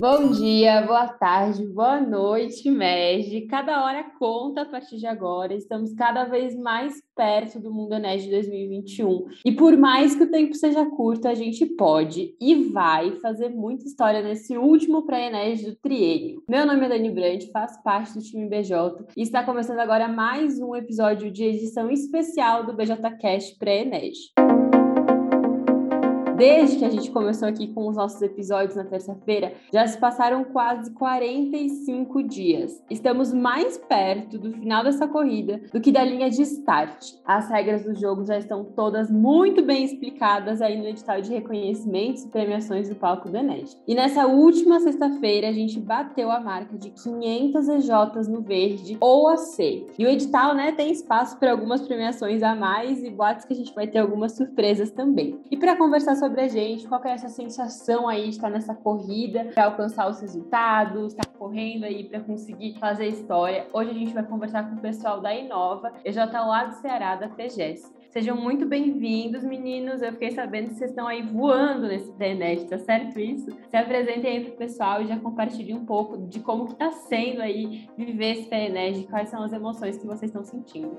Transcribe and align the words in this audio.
Bom 0.00 0.30
dia, 0.30 0.80
boa 0.86 1.08
tarde, 1.08 1.66
boa 1.66 2.00
noite, 2.00 2.70
MEG. 2.70 3.46
Cada 3.46 3.84
hora 3.84 4.02
conta 4.18 4.62
a 4.62 4.64
partir 4.64 4.96
de 4.96 5.06
agora. 5.06 5.52
Estamos 5.52 5.92
cada 5.92 6.24
vez 6.24 6.56
mais 6.56 7.02
perto 7.14 7.60
do 7.60 7.70
Mundo 7.70 7.94
Ened 7.94 8.30
2021. 8.30 9.26
E 9.44 9.52
por 9.52 9.76
mais 9.76 10.14
que 10.14 10.22
o 10.22 10.30
tempo 10.30 10.54
seja 10.54 10.86
curto, 10.86 11.28
a 11.28 11.34
gente 11.34 11.66
pode 11.66 12.34
e 12.40 12.54
vai 12.70 13.16
fazer 13.16 13.50
muita 13.50 13.84
história 13.84 14.22
nesse 14.22 14.56
último 14.56 15.04
pré-Ened 15.04 15.66
do 15.66 15.76
triênio. 15.76 16.42
Meu 16.48 16.64
nome 16.64 16.86
é 16.86 16.88
Dani 16.88 17.10
Brandt, 17.10 17.50
faço 17.52 17.82
parte 17.82 18.14
do 18.14 18.22
time 18.22 18.48
BJ 18.48 19.04
e 19.14 19.20
está 19.20 19.44
começando 19.44 19.80
agora 19.80 20.08
mais 20.08 20.58
um 20.58 20.74
episódio 20.74 21.30
de 21.30 21.44
edição 21.44 21.90
especial 21.90 22.64
do 22.64 22.72
BJCast 22.72 23.58
pré-Ened. 23.58 24.16
Desde 26.40 26.78
que 26.78 26.84
a 26.86 26.90
gente 26.90 27.10
começou 27.10 27.46
aqui 27.46 27.68
com 27.68 27.86
os 27.86 27.96
nossos 27.96 28.22
episódios 28.22 28.74
na 28.74 28.84
terça-feira, 28.84 29.52
já 29.70 29.86
se 29.86 29.98
passaram 29.98 30.42
quase 30.42 30.90
45 30.92 32.22
dias. 32.22 32.82
Estamos 32.88 33.30
mais 33.30 33.76
perto 33.76 34.38
do 34.38 34.50
final 34.50 34.82
dessa 34.82 35.06
corrida 35.06 35.60
do 35.70 35.82
que 35.82 35.92
da 35.92 36.02
linha 36.02 36.30
de 36.30 36.40
start. 36.40 37.12
As 37.26 37.50
regras 37.50 37.84
do 37.84 37.94
jogo 37.94 38.24
já 38.24 38.38
estão 38.38 38.64
todas 38.64 39.10
muito 39.10 39.62
bem 39.62 39.84
explicadas 39.84 40.62
aí 40.62 40.78
no 40.78 40.86
edital 40.86 41.20
de 41.20 41.30
reconhecimentos 41.30 42.24
e 42.24 42.28
premiações 42.28 42.88
do 42.88 42.94
palco 42.94 43.28
do 43.28 43.36
Enes. 43.36 43.78
E 43.86 43.94
nessa 43.94 44.26
última 44.26 44.80
sexta-feira, 44.80 45.46
a 45.46 45.52
gente 45.52 45.78
bateu 45.78 46.30
a 46.30 46.40
marca 46.40 46.78
de 46.78 46.88
500 46.88 47.68
EJs 47.68 48.28
no 48.28 48.40
verde 48.40 48.96
ou 48.98 49.28
a 49.28 49.36
C. 49.36 49.86
E 49.98 50.06
o 50.06 50.08
edital, 50.08 50.54
né, 50.54 50.72
tem 50.72 50.90
espaço 50.90 51.38
para 51.38 51.52
algumas 51.52 51.82
premiações 51.82 52.42
a 52.42 52.54
mais 52.54 53.04
e 53.04 53.10
boatos 53.10 53.44
que 53.44 53.52
a 53.52 53.56
gente 53.56 53.74
vai 53.74 53.86
ter 53.86 53.98
algumas 53.98 54.32
surpresas 54.32 54.90
também. 54.90 55.38
E 55.50 55.56
para 55.58 55.76
conversar 55.76 56.16
sobre 56.16 56.29
sobre 56.30 56.42
a 56.42 56.48
gente, 56.48 56.86
qual 56.86 57.04
é 57.04 57.10
essa 57.10 57.28
sensação 57.28 58.08
aí 58.08 58.24
de 58.24 58.30
estar 58.30 58.48
nessa 58.48 58.72
corrida 58.72 59.46
para 59.52 59.64
alcançar 59.64 60.08
os 60.08 60.20
resultados, 60.20 61.12
estar 61.12 61.26
correndo 61.26 61.84
aí 61.84 62.04
para 62.04 62.20
conseguir 62.20 62.78
fazer 62.78 63.08
história. 63.08 63.66
Hoje 63.72 63.90
a 63.90 63.94
gente 63.94 64.14
vai 64.14 64.22
conversar 64.22 64.70
com 64.70 64.76
o 64.76 64.80
pessoal 64.80 65.20
da 65.20 65.34
Inova, 65.34 65.92
EJ 66.04 66.16
lá 66.32 66.66
do 66.66 66.74
Ceará, 66.74 67.16
da 67.16 67.28
FEGES. 67.30 67.92
Sejam 68.10 68.36
muito 68.36 68.64
bem-vindos, 68.64 69.42
meninos. 69.42 70.02
Eu 70.02 70.12
fiquei 70.12 70.30
sabendo 70.30 70.68
que 70.68 70.74
vocês 70.74 70.90
estão 70.90 71.08
aí 71.08 71.22
voando 71.22 71.88
nesse 71.88 72.08
internet, 72.08 72.64
tá 72.66 72.78
certo 72.78 73.18
isso? 73.18 73.50
Se 73.68 73.76
apresentem 73.76 74.30
aí 74.30 74.44
pro 74.44 74.56
pessoal 74.56 75.02
e 75.02 75.06
já 75.06 75.18
compartilhem 75.18 75.74
um 75.74 75.84
pouco 75.84 76.16
de 76.16 76.38
como 76.38 76.68
que 76.68 76.76
tá 76.76 76.92
sendo 76.92 77.42
aí 77.42 77.88
viver 77.96 78.32
esse 78.32 78.48
PNED, 78.48 79.08
quais 79.08 79.28
são 79.30 79.42
as 79.42 79.52
emoções 79.52 79.96
que 79.96 80.06
vocês 80.06 80.30
estão 80.30 80.44
sentindo. 80.44 80.96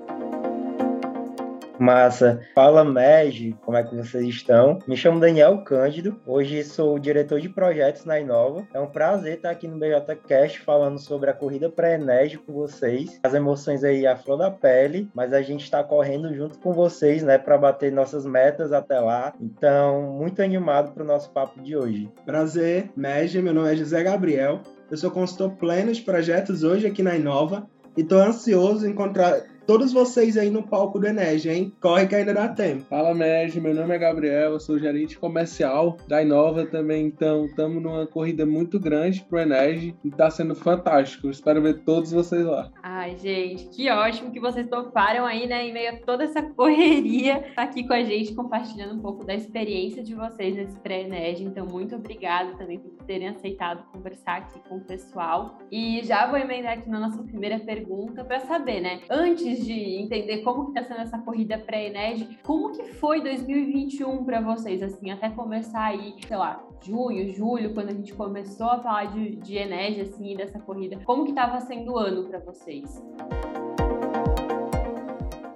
Massa. 1.82 2.40
Fala, 2.54 2.84
Meg, 2.84 3.56
como 3.64 3.76
é 3.76 3.82
que 3.82 3.96
vocês 3.96 4.24
estão? 4.24 4.78
Me 4.86 4.96
chamo 4.96 5.18
Daniel 5.18 5.58
Cândido, 5.64 6.16
hoje 6.24 6.62
sou 6.62 6.96
diretor 6.96 7.40
de 7.40 7.48
projetos 7.48 8.04
na 8.04 8.20
Inova. 8.20 8.64
É 8.72 8.78
um 8.78 8.86
prazer 8.86 9.34
estar 9.34 9.50
aqui 9.50 9.66
no 9.66 9.78
BJCast 9.78 10.60
falando 10.60 11.00
sobre 11.00 11.28
a 11.28 11.34
corrida 11.34 11.68
pré-ENERG 11.68 12.38
com 12.38 12.52
vocês. 12.52 13.18
As 13.24 13.34
emoções 13.34 13.82
aí 13.82 14.06
à 14.06 14.16
flor 14.16 14.38
da 14.38 14.48
pele, 14.48 15.10
mas 15.12 15.32
a 15.32 15.42
gente 15.42 15.64
está 15.64 15.82
correndo 15.82 16.32
junto 16.32 16.56
com 16.60 16.72
vocês, 16.72 17.24
né, 17.24 17.36
para 17.36 17.58
bater 17.58 17.90
nossas 17.90 18.24
metas 18.24 18.72
até 18.72 19.00
lá. 19.00 19.34
Então, 19.40 20.02
muito 20.02 20.40
animado 20.40 20.92
para 20.92 21.02
o 21.02 21.06
nosso 21.06 21.30
papo 21.30 21.60
de 21.60 21.76
hoje. 21.76 22.08
Prazer, 22.24 22.90
Meg, 22.96 23.36
meu 23.42 23.52
nome 23.52 23.72
é 23.72 23.76
José 23.76 24.04
Gabriel. 24.04 24.60
Eu 24.88 24.96
sou 24.96 25.10
consultor 25.10 25.50
pleno 25.56 25.92
de 25.92 26.02
projetos 26.02 26.62
hoje 26.62 26.86
aqui 26.86 27.02
na 27.02 27.16
Inova 27.16 27.66
e 27.96 28.02
estou 28.02 28.20
ansioso 28.20 28.86
em 28.86 28.90
encontrar 28.90 29.51
todos 29.66 29.92
vocês 29.92 30.36
aí 30.36 30.50
no 30.50 30.62
palco 30.62 30.98
do 30.98 31.06
Enege, 31.06 31.50
hein? 31.50 31.72
Corre 31.80 32.06
que 32.06 32.14
ainda 32.14 32.34
dá 32.34 32.48
tempo. 32.48 32.84
Fala, 32.84 33.14
Meg, 33.14 33.60
meu 33.60 33.74
nome 33.74 33.94
é 33.94 33.98
Gabriel, 33.98 34.52
eu 34.52 34.60
sou 34.60 34.78
gerente 34.78 35.18
comercial 35.18 35.96
da 36.08 36.22
Inova 36.22 36.66
também, 36.66 37.06
então 37.06 37.46
estamos 37.46 37.82
numa 37.82 38.06
corrida 38.06 38.44
muito 38.44 38.78
grande 38.78 39.22
pro 39.22 39.38
Enege 39.38 39.94
e 40.04 40.10
tá 40.10 40.30
sendo 40.30 40.54
fantástico. 40.54 41.30
espero 41.30 41.62
ver 41.62 41.80
todos 41.84 42.12
vocês 42.12 42.44
lá. 42.44 42.70
Ai, 42.82 43.16
gente, 43.16 43.68
que 43.68 43.90
ótimo 43.90 44.30
que 44.30 44.40
vocês 44.40 44.68
toparam 44.68 45.24
aí, 45.24 45.46
né, 45.46 45.66
em 45.66 45.72
meio 45.72 45.92
a 45.92 45.96
toda 45.98 46.24
essa 46.24 46.42
correria, 46.54 47.44
tá 47.54 47.62
aqui 47.62 47.86
com 47.86 47.92
a 47.92 48.02
gente 48.02 48.34
compartilhando 48.34 48.94
um 48.94 49.00
pouco 49.00 49.24
da 49.24 49.34
experiência 49.34 50.02
de 50.02 50.14
vocês 50.14 50.56
nesse 50.56 50.78
pré-Enege. 50.80 51.44
Então, 51.44 51.66
muito 51.66 51.94
obrigada 51.96 52.56
também 52.56 52.78
por 52.78 52.90
terem 53.04 53.28
aceitado 53.28 53.84
conversar 53.92 54.38
aqui 54.38 54.60
com 54.68 54.76
o 54.76 54.80
pessoal. 54.80 55.58
E 55.70 56.00
já 56.04 56.26
vou 56.26 56.38
emendar 56.38 56.78
aqui 56.78 56.88
na 56.88 57.00
nossa 57.00 57.22
primeira 57.22 57.58
pergunta 57.58 58.24
para 58.24 58.40
saber, 58.40 58.80
né, 58.80 59.00
antes 59.10 59.51
antes 59.52 59.66
de 59.66 59.96
entender 60.00 60.38
como 60.38 60.66
que 60.66 60.72
tá 60.72 60.82
sendo 60.82 61.00
essa 61.00 61.18
corrida 61.18 61.58
pré-Ened, 61.58 62.38
como 62.42 62.72
que 62.72 62.84
foi 62.94 63.20
2021 63.20 64.24
para 64.24 64.40
vocês, 64.40 64.82
assim, 64.82 65.10
até 65.10 65.28
começar 65.28 65.84
aí, 65.84 66.14
sei 66.26 66.36
lá, 66.36 66.64
junho, 66.82 67.30
julho, 67.32 67.74
quando 67.74 67.90
a 67.90 67.94
gente 67.94 68.14
começou 68.14 68.68
a 68.68 68.78
falar 68.78 69.06
de, 69.06 69.36
de 69.36 69.58
Ened, 69.58 70.00
assim, 70.00 70.34
dessa 70.34 70.58
corrida, 70.58 70.98
como 71.04 71.24
que 71.24 71.32
tava 71.32 71.60
sendo 71.60 71.92
o 71.92 71.98
ano 71.98 72.24
para 72.24 72.38
vocês? 72.38 73.02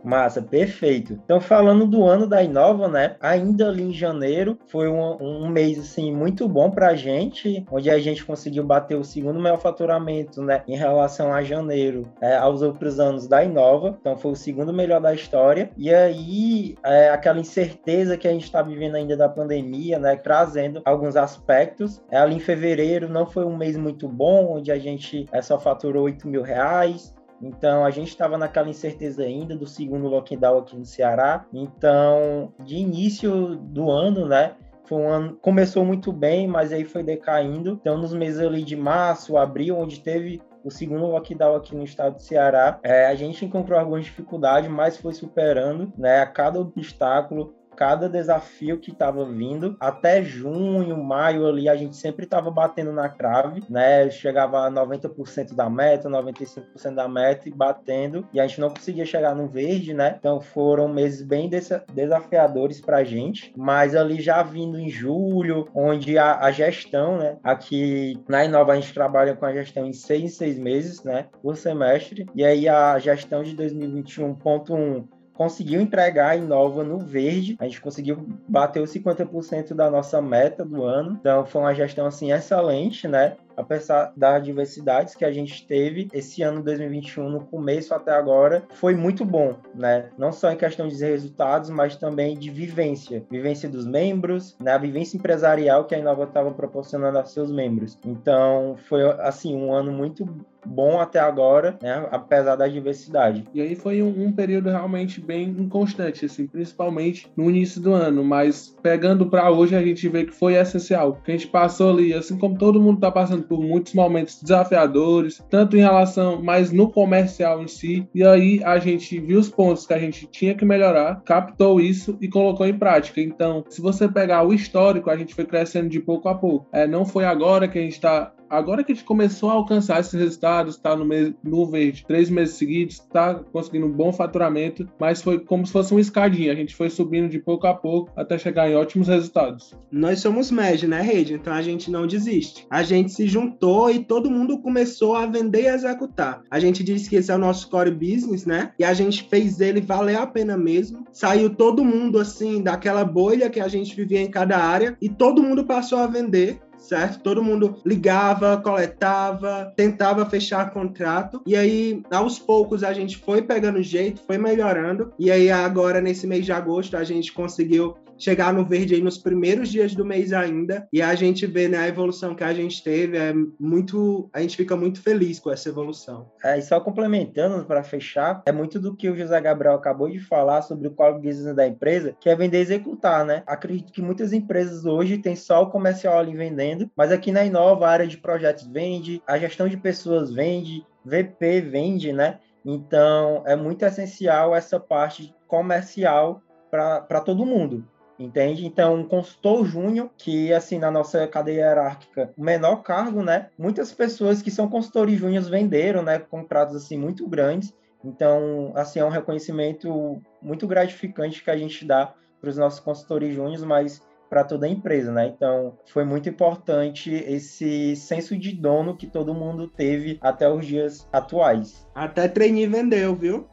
Massa, 0.06 0.40
perfeito. 0.40 1.18
Então, 1.24 1.40
falando 1.40 1.84
do 1.84 2.04
ano 2.04 2.28
da 2.28 2.40
Inova, 2.40 2.86
né? 2.86 3.16
Ainda 3.20 3.68
ali 3.68 3.82
em 3.82 3.92
janeiro, 3.92 4.56
foi 4.68 4.88
um, 4.88 5.16
um 5.20 5.48
mês, 5.48 5.80
assim, 5.80 6.14
muito 6.14 6.48
bom 6.48 6.70
pra 6.70 6.94
gente, 6.94 7.66
onde 7.68 7.90
a 7.90 7.98
gente 7.98 8.24
conseguiu 8.24 8.62
bater 8.62 8.96
o 8.96 9.02
segundo 9.02 9.40
maior 9.40 9.58
faturamento, 9.58 10.40
né? 10.40 10.62
Em 10.68 10.76
relação 10.76 11.32
a 11.32 11.42
janeiro, 11.42 12.08
é, 12.20 12.36
aos 12.36 12.62
outros 12.62 13.00
anos 13.00 13.26
da 13.26 13.42
Inova. 13.42 13.96
Então, 14.00 14.16
foi 14.16 14.30
o 14.30 14.36
segundo 14.36 14.72
melhor 14.72 15.00
da 15.00 15.12
história. 15.12 15.70
E 15.76 15.92
aí, 15.92 16.76
é, 16.84 17.10
aquela 17.10 17.40
incerteza 17.40 18.16
que 18.16 18.28
a 18.28 18.32
gente 18.32 18.44
está 18.44 18.62
vivendo 18.62 18.94
ainda 18.94 19.16
da 19.16 19.28
pandemia, 19.28 19.98
né? 19.98 20.14
Trazendo 20.14 20.82
alguns 20.84 21.16
aspectos. 21.16 22.00
É, 22.12 22.16
ali 22.16 22.36
em 22.36 22.40
fevereiro 22.40 23.08
não 23.08 23.26
foi 23.26 23.44
um 23.44 23.56
mês 23.56 23.76
muito 23.76 24.08
bom, 24.08 24.56
onde 24.56 24.70
a 24.70 24.78
gente 24.78 25.26
é, 25.32 25.42
só 25.42 25.58
faturou 25.58 26.04
8 26.04 26.28
mil 26.28 26.42
reais. 26.42 27.15
Então 27.40 27.84
a 27.84 27.90
gente 27.90 28.08
estava 28.08 28.38
naquela 28.38 28.68
incerteza 28.68 29.22
ainda 29.22 29.56
do 29.56 29.66
segundo 29.66 30.08
lockdown 30.08 30.58
aqui 30.58 30.76
no 30.76 30.84
Ceará. 30.84 31.44
Então, 31.52 32.52
de 32.60 32.76
início 32.76 33.56
do 33.56 33.90
ano, 33.90 34.26
né? 34.26 34.54
Foi 34.84 34.98
um 34.98 35.08
ano, 35.08 35.36
começou 35.42 35.84
muito 35.84 36.12
bem, 36.12 36.46
mas 36.46 36.72
aí 36.72 36.84
foi 36.84 37.02
decaindo. 37.02 37.78
Então, 37.80 37.98
nos 37.98 38.14
meses 38.14 38.38
ali 38.38 38.62
de 38.62 38.76
março, 38.76 39.36
abril, 39.36 39.76
onde 39.76 40.00
teve 40.00 40.40
o 40.62 40.70
segundo 40.70 41.06
lockdown 41.06 41.56
aqui 41.56 41.74
no 41.74 41.84
estado 41.84 42.16
do 42.16 42.22
Ceará, 42.22 42.78
é, 42.82 43.06
a 43.06 43.14
gente 43.14 43.44
encontrou 43.44 43.78
algumas 43.78 44.04
dificuldades, 44.04 44.70
mas 44.70 44.96
foi 44.96 45.12
superando, 45.12 45.92
né? 45.96 46.20
A 46.20 46.26
cada 46.26 46.60
obstáculo 46.60 47.54
cada 47.76 48.08
desafio 48.08 48.78
que 48.78 48.90
estava 48.90 49.24
vindo. 49.24 49.76
Até 49.78 50.22
junho, 50.22 51.02
maio 51.02 51.46
ali, 51.46 51.68
a 51.68 51.76
gente 51.76 51.96
sempre 51.96 52.24
estava 52.24 52.50
batendo 52.50 52.92
na 52.92 53.08
trave, 53.08 53.62
né? 53.68 54.08
Chegava 54.10 54.66
a 54.66 54.70
90% 54.70 55.54
da 55.54 55.68
meta, 55.68 56.08
95% 56.08 56.94
da 56.94 57.06
meta 57.06 57.48
e 57.48 57.52
batendo, 57.52 58.26
e 58.32 58.40
a 58.40 58.46
gente 58.46 58.60
não 58.60 58.70
conseguia 58.70 59.04
chegar 59.04 59.34
no 59.34 59.46
verde, 59.46 59.92
né? 59.92 60.16
Então 60.18 60.40
foram 60.40 60.88
meses 60.88 61.22
bem 61.22 61.50
desafiadores 61.92 62.80
para 62.80 62.98
a 62.98 63.04
gente, 63.04 63.52
mas 63.56 63.94
ali 63.94 64.20
já 64.20 64.42
vindo 64.42 64.78
em 64.78 64.88
julho, 64.88 65.68
onde 65.74 66.16
a, 66.18 66.38
a, 66.40 66.50
gestão, 66.50 67.18
né? 67.18 67.36
Aqui 67.44 68.18
na 68.28 68.44
Inova 68.44 68.72
a 68.72 68.76
gente 68.76 68.94
trabalha 68.94 69.36
com 69.36 69.44
a 69.44 69.52
gestão 69.52 69.86
em 69.86 69.92
seis 69.92 70.36
seis 70.36 70.58
meses, 70.58 71.02
né? 71.02 71.26
Por 71.42 71.56
semestre, 71.56 72.26
e 72.34 72.44
aí 72.44 72.68
a 72.68 72.98
gestão 72.98 73.42
de 73.42 73.54
2021.1 73.56 75.04
conseguiu 75.36 75.80
entregar 75.80 76.30
a 76.30 76.36
Inova 76.36 76.82
no 76.82 76.98
verde. 76.98 77.56
A 77.60 77.64
gente 77.64 77.80
conseguiu 77.80 78.26
bater 78.48 78.82
os 78.82 78.92
50% 78.92 79.74
da 79.74 79.90
nossa 79.90 80.20
meta 80.20 80.64
do 80.64 80.82
ano. 80.82 81.16
Então 81.20 81.44
foi 81.44 81.60
uma 81.60 81.74
gestão 81.74 82.06
assim 82.06 82.32
excelente, 82.32 83.06
né? 83.06 83.36
Apesar 83.56 84.12
das 84.16 84.44
diversidades 84.44 85.14
que 85.14 85.24
a 85.24 85.32
gente 85.32 85.66
teve 85.66 86.08
esse 86.12 86.42
ano 86.42 86.62
2021 86.62 87.28
no 87.28 87.40
começo 87.40 87.94
até 87.94 88.12
agora, 88.12 88.64
foi 88.74 88.94
muito 88.94 89.24
bom, 89.24 89.56
né? 89.74 90.10
Não 90.18 90.32
só 90.32 90.50
em 90.50 90.56
questão 90.56 90.88
de 90.88 90.96
resultados, 90.96 91.70
mas 91.70 91.96
também 91.96 92.36
de 92.36 92.50
vivência, 92.50 93.24
vivência 93.30 93.68
dos 93.68 93.86
membros, 93.86 94.56
né? 94.60 94.72
A 94.72 94.78
vivência 94.78 95.16
empresarial 95.16 95.84
que 95.84 95.94
a 95.94 95.98
Inova 95.98 96.24
estava 96.24 96.50
proporcionando 96.50 97.18
aos 97.18 97.32
seus 97.32 97.50
membros. 97.50 97.98
Então, 98.04 98.76
foi 98.88 99.02
assim 99.20 99.54
um 99.54 99.72
ano 99.72 99.92
muito 99.92 100.28
bom 100.66 101.00
até 101.00 101.20
agora, 101.20 101.78
né? 101.80 102.06
apesar 102.10 102.56
da 102.56 102.66
diversidade. 102.66 103.46
E 103.54 103.60
aí 103.60 103.74
foi 103.76 104.02
um, 104.02 104.26
um, 104.26 104.32
período 104.32 104.68
realmente 104.68 105.20
bem 105.20 105.48
inconstante, 105.50 106.26
assim, 106.26 106.46
principalmente 106.46 107.30
no 107.36 107.48
início 107.48 107.80
do 107.80 107.92
ano, 107.92 108.24
mas 108.24 108.74
pegando 108.82 109.26
para 109.26 109.50
hoje 109.50 109.76
a 109.76 109.82
gente 109.82 110.08
vê 110.08 110.24
que 110.24 110.32
foi 110.32 110.54
essencial, 110.54 111.20
que 111.24 111.30
a 111.30 111.36
gente 111.36 111.46
passou 111.46 111.90
ali, 111.90 112.12
assim 112.12 112.36
como 112.36 112.58
todo 112.58 112.80
mundo 112.80 112.96
está 112.96 113.10
passando 113.10 113.44
por 113.46 113.60
muitos 113.60 113.94
momentos 113.94 114.42
desafiadores, 114.42 115.42
tanto 115.50 115.76
em 115.76 115.80
relação, 115.80 116.42
mas 116.42 116.72
no 116.72 116.90
comercial 116.90 117.62
em 117.62 117.68
si. 117.68 118.08
E 118.14 118.24
aí 118.24 118.60
a 118.64 118.78
gente 118.78 119.18
viu 119.20 119.38
os 119.38 119.48
pontos 119.48 119.86
que 119.86 119.94
a 119.94 119.98
gente 119.98 120.26
tinha 120.26 120.54
que 120.54 120.64
melhorar, 120.64 121.22
captou 121.24 121.80
isso 121.80 122.16
e 122.20 122.28
colocou 122.28 122.66
em 122.66 122.78
prática. 122.78 123.20
Então, 123.20 123.64
se 123.68 123.80
você 123.80 124.08
pegar 124.08 124.42
o 124.42 124.52
histórico, 124.52 125.10
a 125.10 125.16
gente 125.16 125.34
foi 125.34 125.44
crescendo 125.44 125.88
de 125.88 126.00
pouco 126.00 126.28
a 126.28 126.34
pouco. 126.34 126.66
É, 126.72 126.86
não 126.86 127.04
foi 127.04 127.24
agora 127.24 127.68
que 127.68 127.78
a 127.78 127.82
gente 127.82 127.92
está 127.92 128.32
agora 128.48 128.82
que 128.84 128.92
a 128.92 128.94
gente 128.94 129.04
começou 129.04 129.50
a 129.50 129.54
alcançar 129.54 130.00
esses 130.00 130.14
resultados, 130.14 130.76
está 130.76 130.96
no, 130.96 131.04
mês, 131.04 131.32
no 131.42 131.66
verde 131.66 132.04
três 132.06 132.30
meses 132.30 132.56
seguidos, 132.56 132.94
está 132.96 133.34
conseguindo 133.34 133.86
um 133.86 133.92
bom 133.92 134.12
faturamento, 134.12 134.88
mas 134.98 135.22
foi 135.22 135.38
como 135.38 135.66
se 135.66 135.72
fosse 135.72 135.92
uma 135.92 136.00
escadinha. 136.00 136.52
A 136.52 136.56
gente 136.56 136.74
foi 136.74 136.90
subindo 136.90 137.28
de 137.28 137.38
pouco 137.38 137.66
a 137.66 137.74
pouco 137.74 138.10
até 138.16 138.38
chegar 138.38 138.70
em 138.70 138.74
ótimos 138.74 139.08
resultados. 139.08 139.74
Nós 139.90 140.20
somos 140.20 140.50
MED, 140.50 140.86
né, 140.86 141.00
Rede? 141.00 141.34
Então 141.34 141.52
a 141.52 141.62
gente 141.62 141.90
não 141.90 142.06
desiste. 142.06 142.66
A 142.70 142.82
gente 142.82 143.12
se 143.12 143.26
juntou 143.26 143.90
e 143.90 144.04
todo 144.04 144.30
mundo 144.30 144.60
começou 144.60 145.16
a 145.16 145.26
vender 145.26 145.62
e 145.62 145.68
executar. 145.68 146.42
A 146.50 146.58
gente 146.58 146.82
disse 146.82 147.08
que 147.08 147.16
esse 147.16 147.30
é 147.30 147.34
o 147.34 147.38
nosso 147.38 147.68
core 147.68 147.90
business, 147.90 148.44
né? 148.44 148.72
E 148.78 148.84
a 148.84 148.94
gente 148.94 149.28
fez 149.28 149.60
ele 149.60 149.80
valer 149.80 150.16
a 150.16 150.26
pena 150.26 150.56
mesmo. 150.56 151.04
Saiu 151.12 151.50
todo 151.50 151.84
mundo 151.84 152.18
assim 152.18 152.62
daquela 152.62 153.04
bolha 153.04 153.50
que 153.50 153.60
a 153.60 153.68
gente 153.68 153.94
vivia 153.94 154.20
em 154.20 154.30
cada 154.30 154.58
área 154.58 154.96
e 155.00 155.08
todo 155.08 155.42
mundo 155.42 155.64
passou 155.64 155.98
a 155.98 156.06
vender 156.06 156.60
certo? 156.78 157.20
Todo 157.20 157.42
mundo 157.42 157.76
ligava, 157.84 158.56
coletava, 158.58 159.72
tentava 159.76 160.26
fechar 160.26 160.70
contrato. 160.70 161.42
E 161.46 161.56
aí, 161.56 162.02
aos 162.10 162.38
poucos, 162.38 162.82
a 162.84 162.92
gente 162.92 163.16
foi 163.16 163.42
pegando 163.42 163.82
jeito, 163.82 164.22
foi 164.26 164.38
melhorando. 164.38 165.12
E 165.18 165.30
aí, 165.30 165.50
agora, 165.50 166.00
nesse 166.00 166.26
mês 166.26 166.44
de 166.44 166.52
agosto, 166.52 166.96
a 166.96 167.04
gente 167.04 167.32
conseguiu 167.32 167.96
chegar 168.18 168.52
no 168.52 168.64
verde 168.64 168.94
aí 168.94 169.02
nos 169.02 169.18
primeiros 169.18 169.68
dias 169.68 169.94
do 169.94 170.04
mês 170.04 170.32
ainda, 170.32 170.88
e 170.92 171.02
a 171.02 171.14
gente 171.14 171.46
vê 171.46 171.68
né, 171.68 171.78
a 171.78 171.88
evolução 171.88 172.34
que 172.34 172.44
a 172.44 172.52
gente 172.52 172.82
teve, 172.82 173.16
é 173.16 173.32
muito, 173.58 174.28
a 174.32 174.40
gente 174.40 174.56
fica 174.56 174.76
muito 174.76 175.00
feliz 175.00 175.38
com 175.38 175.50
essa 175.50 175.68
evolução. 175.68 176.30
É, 176.42 176.58
e 176.58 176.62
só 176.62 176.80
complementando 176.80 177.64
para 177.64 177.82
fechar, 177.82 178.42
é 178.46 178.52
muito 178.52 178.78
do 178.80 178.94
que 178.94 179.08
o 179.08 179.16
José 179.16 179.40
Gabriel 179.40 179.74
acabou 179.74 180.08
de 180.08 180.20
falar 180.20 180.62
sobre 180.62 180.88
o 180.88 180.92
core 180.92 181.20
business 181.20 181.54
da 181.54 181.66
empresa, 181.66 182.16
que 182.20 182.28
é 182.28 182.36
vender 182.36 182.58
e 182.58 182.62
executar, 182.62 183.24
né? 183.24 183.42
Acredito 183.46 183.92
que 183.92 184.02
muitas 184.02 184.32
empresas 184.32 184.84
hoje 184.84 185.18
têm 185.18 185.36
só 185.36 185.62
o 185.62 185.70
comercial 185.70 186.18
ali 186.18 186.34
vendendo, 186.34 186.90
mas 186.96 187.12
aqui 187.12 187.30
na 187.30 187.44
Inova 187.44 187.86
a 187.86 187.90
área 187.90 188.06
de 188.06 188.16
projetos 188.16 188.66
vende, 188.66 189.22
a 189.26 189.38
gestão 189.38 189.68
de 189.68 189.76
pessoas 189.76 190.32
vende, 190.32 190.84
VP 191.04 191.60
vende, 191.60 192.12
né? 192.12 192.38
Então, 192.64 193.44
é 193.46 193.54
muito 193.54 193.84
essencial 193.84 194.54
essa 194.54 194.80
parte 194.80 195.32
comercial 195.46 196.42
para 196.70 197.20
todo 197.20 197.46
mundo 197.46 197.84
entende? 198.18 198.66
Então, 198.66 198.94
um 198.94 199.04
consultor 199.04 199.64
júnior, 199.64 200.10
que 200.16 200.52
assim, 200.52 200.78
na 200.78 200.90
nossa 200.90 201.26
cadeia 201.26 201.60
hierárquica, 201.60 202.32
o 202.36 202.42
menor 202.42 202.76
cargo, 202.82 203.22
né? 203.22 203.48
Muitas 203.58 203.92
pessoas 203.92 204.42
que 204.42 204.50
são 204.50 204.68
consultores 204.68 205.18
júniores 205.18 205.48
venderam, 205.48 206.02
né? 206.02 206.18
Contratos, 206.18 206.76
assim, 206.76 206.96
muito 206.96 207.28
grandes. 207.28 207.74
Então, 208.04 208.72
assim, 208.74 209.00
é 209.00 209.04
um 209.04 209.10
reconhecimento 209.10 210.20
muito 210.40 210.66
gratificante 210.66 211.42
que 211.42 211.50
a 211.50 211.56
gente 211.56 211.84
dá 211.84 212.14
para 212.40 212.50
os 212.50 212.56
nossos 212.56 212.80
consultores 212.80 213.34
júniores, 213.34 213.64
mas 213.64 214.00
para 214.28 214.44
toda 214.44 214.66
a 214.66 214.68
empresa, 214.68 215.12
né? 215.12 215.26
Então, 215.28 215.78
foi 215.86 216.04
muito 216.04 216.28
importante 216.28 217.12
esse 217.12 217.94
senso 217.96 218.36
de 218.36 218.52
dono 218.52 218.96
que 218.96 219.06
todo 219.06 219.34
mundo 219.34 219.68
teve 219.68 220.18
até 220.20 220.48
os 220.48 220.66
dias 220.66 221.08
atuais. 221.12 221.86
Até 221.94 222.28
trainee 222.28 222.66
vendeu, 222.66 223.14
viu? 223.14 223.46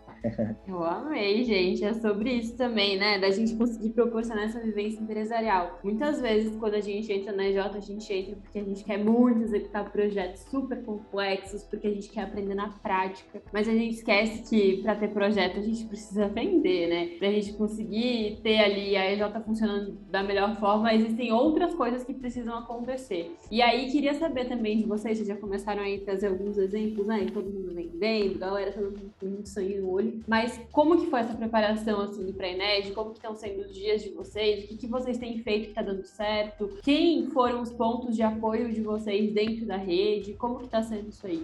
Eu 0.67 0.83
amei, 0.83 1.43
gente. 1.43 1.83
É 1.83 1.93
sobre 1.93 2.31
isso 2.33 2.55
também, 2.55 2.97
né? 2.97 3.19
Da 3.19 3.29
gente 3.29 3.55
conseguir 3.55 3.89
proporcionar 3.89 4.45
essa 4.45 4.59
vivência 4.59 5.01
empresarial. 5.01 5.79
Muitas 5.83 6.21
vezes, 6.21 6.55
quando 6.55 6.75
a 6.75 6.81
gente 6.81 7.11
entra 7.11 7.31
na 7.31 7.47
EJ, 7.47 7.57
a 7.57 7.79
gente 7.79 8.13
entra 8.13 8.35
porque 8.35 8.59
a 8.59 8.63
gente 8.63 8.83
quer 8.83 8.97
muito 8.97 9.41
executar 9.41 9.91
projetos 9.91 10.41
super 10.49 10.81
complexos, 10.83 11.63
porque 11.63 11.87
a 11.87 11.91
gente 11.91 12.09
quer 12.09 12.21
aprender 12.21 12.55
na 12.55 12.69
prática. 12.69 13.41
Mas 13.51 13.67
a 13.67 13.73
gente 13.73 13.95
esquece 13.95 14.49
que 14.49 14.81
para 14.81 14.95
ter 14.95 15.09
projeto 15.09 15.59
a 15.59 15.61
gente 15.61 15.85
precisa 15.85 16.27
vender, 16.27 16.87
né? 16.87 17.17
Pra 17.17 17.31
gente 17.31 17.53
conseguir 17.53 18.39
ter 18.41 18.59
ali 18.59 18.95
a 18.95 19.11
EJ 19.11 19.21
funcionando 19.45 19.97
da 20.09 20.23
melhor 20.23 20.55
forma, 20.57 20.93
existem 20.93 21.31
outras 21.31 21.73
coisas 21.73 22.03
que 22.03 22.13
precisam 22.13 22.57
acontecer. 22.57 23.35
E 23.51 23.61
aí, 23.61 23.91
queria 23.91 24.13
saber 24.13 24.45
também 24.45 24.77
de 24.77 24.85
vocês, 24.85 25.17
vocês 25.17 25.27
já 25.27 25.35
começaram 25.35 25.83
a 25.83 26.05
trazer 26.05 26.27
alguns 26.27 26.57
exemplos, 26.57 27.07
né? 27.07 27.25
Todo 27.33 27.49
mundo 27.49 27.73
vendendo, 27.73 28.39
galera, 28.39 28.71
todo 28.71 28.85
mundo 28.85 29.13
com 29.19 29.25
muito 29.25 29.49
sangue 29.49 29.77
no 29.79 29.89
olho. 29.89 30.12
Mas 30.27 30.59
como 30.71 30.99
que 30.99 31.09
foi 31.09 31.21
essa 31.21 31.33
preparação 31.33 32.01
assim 32.01 32.31
para 32.31 32.47
a 32.47 32.51
Ened? 32.51 32.91
Como 32.91 33.11
que 33.11 33.17
estão 33.17 33.35
sendo 33.35 33.61
os 33.61 33.73
dias 33.73 34.03
de 34.03 34.09
vocês? 34.09 34.63
O 34.63 34.67
que, 34.67 34.77
que 34.77 34.87
vocês 34.87 35.17
têm 35.17 35.39
feito 35.39 35.65
que 35.65 35.69
está 35.69 35.81
dando 35.81 36.05
certo? 36.05 36.77
Quem 36.83 37.27
foram 37.27 37.61
os 37.61 37.71
pontos 37.71 38.15
de 38.15 38.21
apoio 38.23 38.71
de 38.71 38.81
vocês 38.81 39.33
dentro 39.33 39.65
da 39.65 39.77
rede? 39.77 40.33
Como 40.33 40.59
que 40.59 40.65
está 40.65 40.81
sendo 40.81 41.09
isso 41.09 41.25
aí? 41.25 41.43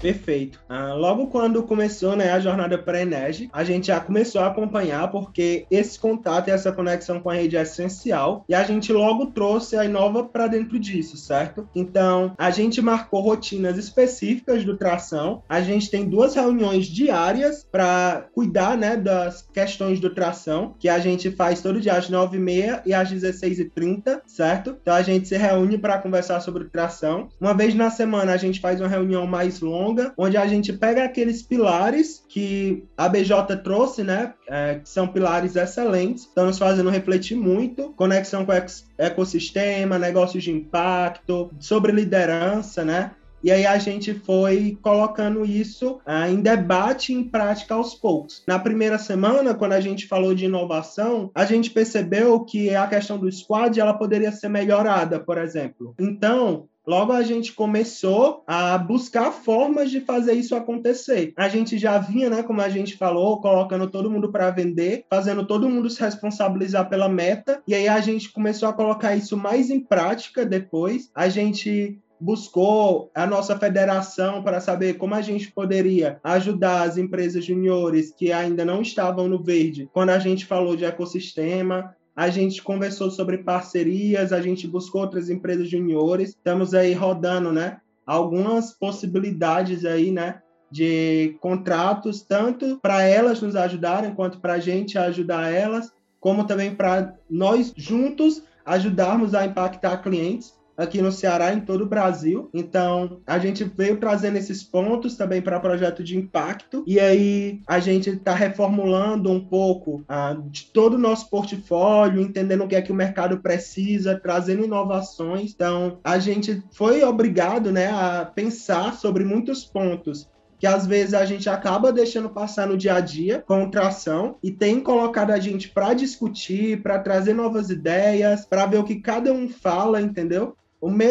Perfeito. 0.00 0.60
Ah, 0.68 0.94
logo 0.94 1.28
quando 1.28 1.62
começou 1.62 2.14
né, 2.16 2.30
a 2.30 2.40
jornada 2.40 2.78
para 2.78 2.98
a 2.98 3.02
Enege, 3.02 3.48
a 3.52 3.64
gente 3.64 3.88
já 3.88 4.00
começou 4.00 4.40
a 4.40 4.48
acompanhar 4.48 5.10
porque 5.10 5.66
esse 5.70 5.98
contato 5.98 6.48
e 6.48 6.50
essa 6.50 6.72
conexão 6.72 7.20
com 7.20 7.30
a 7.30 7.34
rede 7.34 7.56
é 7.56 7.62
essencial 7.62 8.44
e 8.48 8.54
a 8.54 8.62
gente 8.62 8.92
logo 8.92 9.26
trouxe 9.26 9.76
a 9.76 9.84
Inova 9.84 10.24
para 10.24 10.46
dentro 10.46 10.78
disso, 10.78 11.16
certo? 11.16 11.68
Então, 11.74 12.34
a 12.36 12.50
gente 12.50 12.80
marcou 12.80 13.20
rotinas 13.20 13.78
específicas 13.78 14.64
do 14.64 14.76
tração. 14.76 15.42
A 15.48 15.60
gente 15.60 15.90
tem 15.90 16.08
duas 16.08 16.34
reuniões 16.34 16.86
diárias 16.86 17.66
para 17.70 18.28
cuidar 18.34 18.76
né, 18.76 18.96
das 18.96 19.42
questões 19.52 20.00
do 20.00 20.10
tração, 20.10 20.74
que 20.78 20.88
a 20.88 20.98
gente 20.98 21.30
faz 21.30 21.60
todo 21.60 21.80
dia 21.80 21.94
às 21.94 22.10
9h30 22.10 22.82
e 22.84 22.94
às 22.94 23.12
16h30, 23.12 24.20
certo? 24.26 24.76
Então, 24.80 24.94
a 24.94 25.02
gente 25.02 25.28
se 25.28 25.36
reúne 25.36 25.78
para 25.78 25.98
conversar 25.98 26.40
sobre 26.40 26.64
tração. 26.64 27.28
Uma 27.40 27.54
vez 27.54 27.74
na 27.74 27.90
semana, 27.90 28.32
a 28.32 28.36
gente 28.36 28.60
faz 28.60 28.80
uma 28.80 28.88
reunião 28.88 29.26
mais 29.26 29.60
longa 29.60 29.85
longa, 29.86 30.12
onde 30.16 30.36
a 30.36 30.46
gente 30.46 30.72
pega 30.72 31.04
aqueles 31.04 31.42
pilares 31.42 32.24
que 32.28 32.84
a 32.96 33.08
BJ 33.08 33.56
trouxe, 33.62 34.02
né? 34.02 34.34
É, 34.48 34.76
que 34.76 34.88
são 34.88 35.06
pilares 35.08 35.56
excelentes, 35.56 36.24
estão 36.24 36.46
nos 36.46 36.58
fazendo 36.58 36.90
refletir 36.90 37.36
muito, 37.36 37.90
conexão 37.90 38.44
com 38.44 38.52
ecossistema, 38.98 39.98
negócios 39.98 40.42
de 40.42 40.50
impacto, 40.50 41.50
sobre 41.58 41.92
liderança, 41.92 42.84
né? 42.84 43.12
E 43.44 43.52
aí 43.52 43.66
a 43.66 43.78
gente 43.78 44.12
foi 44.12 44.76
colocando 44.82 45.44
isso 45.44 46.00
ah, 46.04 46.28
em 46.28 46.40
debate 46.40 47.12
em 47.12 47.22
prática 47.22 47.74
aos 47.74 47.94
poucos. 47.94 48.42
Na 48.46 48.58
primeira 48.58 48.98
semana, 48.98 49.54
quando 49.54 49.74
a 49.74 49.80
gente 49.80 50.08
falou 50.08 50.34
de 50.34 50.46
inovação, 50.46 51.30
a 51.34 51.44
gente 51.44 51.70
percebeu 51.70 52.40
que 52.40 52.74
a 52.74 52.86
questão 52.86 53.18
do 53.18 53.30
squad 53.30 53.78
ela 53.78 53.94
poderia 53.94 54.32
ser 54.32 54.48
melhorada, 54.48 55.20
por 55.20 55.38
exemplo. 55.38 55.94
Então, 55.98 56.68
Logo, 56.86 57.12
a 57.12 57.22
gente 57.22 57.52
começou 57.52 58.44
a 58.46 58.78
buscar 58.78 59.32
formas 59.32 59.90
de 59.90 60.00
fazer 60.00 60.34
isso 60.34 60.54
acontecer. 60.54 61.32
A 61.36 61.48
gente 61.48 61.76
já 61.78 61.98
vinha, 61.98 62.30
né, 62.30 62.42
como 62.42 62.60
a 62.60 62.68
gente 62.68 62.96
falou, 62.96 63.40
colocando 63.40 63.90
todo 63.90 64.10
mundo 64.10 64.30
para 64.30 64.50
vender, 64.50 65.04
fazendo 65.10 65.44
todo 65.44 65.68
mundo 65.68 65.90
se 65.90 66.00
responsabilizar 66.00 66.88
pela 66.88 67.08
meta, 67.08 67.60
e 67.66 67.74
aí 67.74 67.88
a 67.88 68.00
gente 68.00 68.32
começou 68.32 68.68
a 68.68 68.72
colocar 68.72 69.16
isso 69.16 69.36
mais 69.36 69.68
em 69.68 69.80
prática 69.80 70.46
depois. 70.46 71.10
A 71.14 71.28
gente 71.28 71.98
buscou 72.20 73.10
a 73.14 73.26
nossa 73.26 73.58
federação 73.58 74.42
para 74.42 74.60
saber 74.60 74.94
como 74.94 75.14
a 75.14 75.22
gente 75.22 75.52
poderia 75.52 76.18
ajudar 76.24 76.82
as 76.82 76.96
empresas 76.96 77.44
juniores 77.44 78.12
que 78.16 78.32
ainda 78.32 78.64
não 78.64 78.80
estavam 78.80 79.28
no 79.28 79.42
verde. 79.42 79.88
Quando 79.92 80.10
a 80.10 80.18
gente 80.18 80.46
falou 80.46 80.76
de 80.76 80.84
ecossistema, 80.84 81.94
a 82.16 82.30
gente 82.30 82.62
conversou 82.62 83.10
sobre 83.10 83.38
parcerias, 83.38 84.32
a 84.32 84.40
gente 84.40 84.66
buscou 84.66 85.02
outras 85.02 85.28
empresas 85.28 85.68
juniores, 85.68 86.30
estamos 86.30 86.72
aí 86.72 86.94
rodando, 86.94 87.52
né? 87.52 87.78
Algumas 88.06 88.72
possibilidades 88.72 89.84
aí, 89.84 90.10
né? 90.10 90.40
De 90.70 91.36
contratos, 91.40 92.22
tanto 92.22 92.78
para 92.80 93.02
elas 93.02 93.42
nos 93.42 93.54
ajudarem, 93.54 94.14
quanto 94.14 94.40
para 94.40 94.54
a 94.54 94.58
gente 94.58 94.96
ajudar 94.96 95.52
elas, 95.52 95.92
como 96.18 96.44
também 96.44 96.74
para 96.74 97.14
nós 97.28 97.72
juntos 97.76 98.42
ajudarmos 98.64 99.34
a 99.34 99.44
impactar 99.44 99.98
clientes 99.98 100.56
aqui 100.76 101.00
no 101.00 101.10
Ceará, 101.10 101.52
em 101.52 101.60
todo 101.60 101.82
o 101.82 101.88
Brasil. 101.88 102.50
Então, 102.52 103.20
a 103.26 103.38
gente 103.38 103.64
veio 103.64 103.96
trazendo 103.96 104.36
esses 104.36 104.62
pontos 104.62 105.16
também 105.16 105.40
para 105.40 105.60
projeto 105.60 106.04
de 106.04 106.16
impacto. 106.16 106.84
E 106.86 107.00
aí, 107.00 107.60
a 107.66 107.78
gente 107.78 108.10
está 108.10 108.34
reformulando 108.34 109.30
um 109.30 109.40
pouco 109.40 110.04
ah, 110.08 110.36
de 110.50 110.66
todo 110.66 110.94
o 110.94 110.98
nosso 110.98 111.30
portfólio, 111.30 112.20
entendendo 112.20 112.64
o 112.64 112.68
que 112.68 112.76
é 112.76 112.82
que 112.82 112.92
o 112.92 112.94
mercado 112.94 113.38
precisa, 113.38 114.18
trazendo 114.18 114.64
inovações. 114.64 115.52
Então, 115.54 115.98
a 116.04 116.18
gente 116.18 116.62
foi 116.72 117.02
obrigado 117.02 117.72
né, 117.72 117.90
a 117.90 118.24
pensar 118.24 118.94
sobre 118.94 119.24
muitos 119.24 119.64
pontos 119.64 120.28
que 120.58 120.66
às 120.66 120.86
vezes 120.86 121.14
a 121.14 121.24
gente 121.24 121.48
acaba 121.48 121.92
deixando 121.92 122.30
passar 122.30 122.66
no 122.66 122.76
dia 122.76 122.94
a 122.94 123.00
dia 123.00 123.44
com 123.46 123.70
tração 123.70 124.38
e 124.42 124.50
tem 124.50 124.80
colocado 124.80 125.30
a 125.30 125.38
gente 125.38 125.68
para 125.68 125.92
discutir, 125.94 126.82
para 126.82 126.98
trazer 126.98 127.34
novas 127.34 127.70
ideias, 127.70 128.44
para 128.46 128.66
ver 128.66 128.78
o 128.78 128.84
que 128.84 128.96
cada 128.96 129.32
um 129.32 129.48
fala, 129.48 130.00
entendeu? 130.00 130.56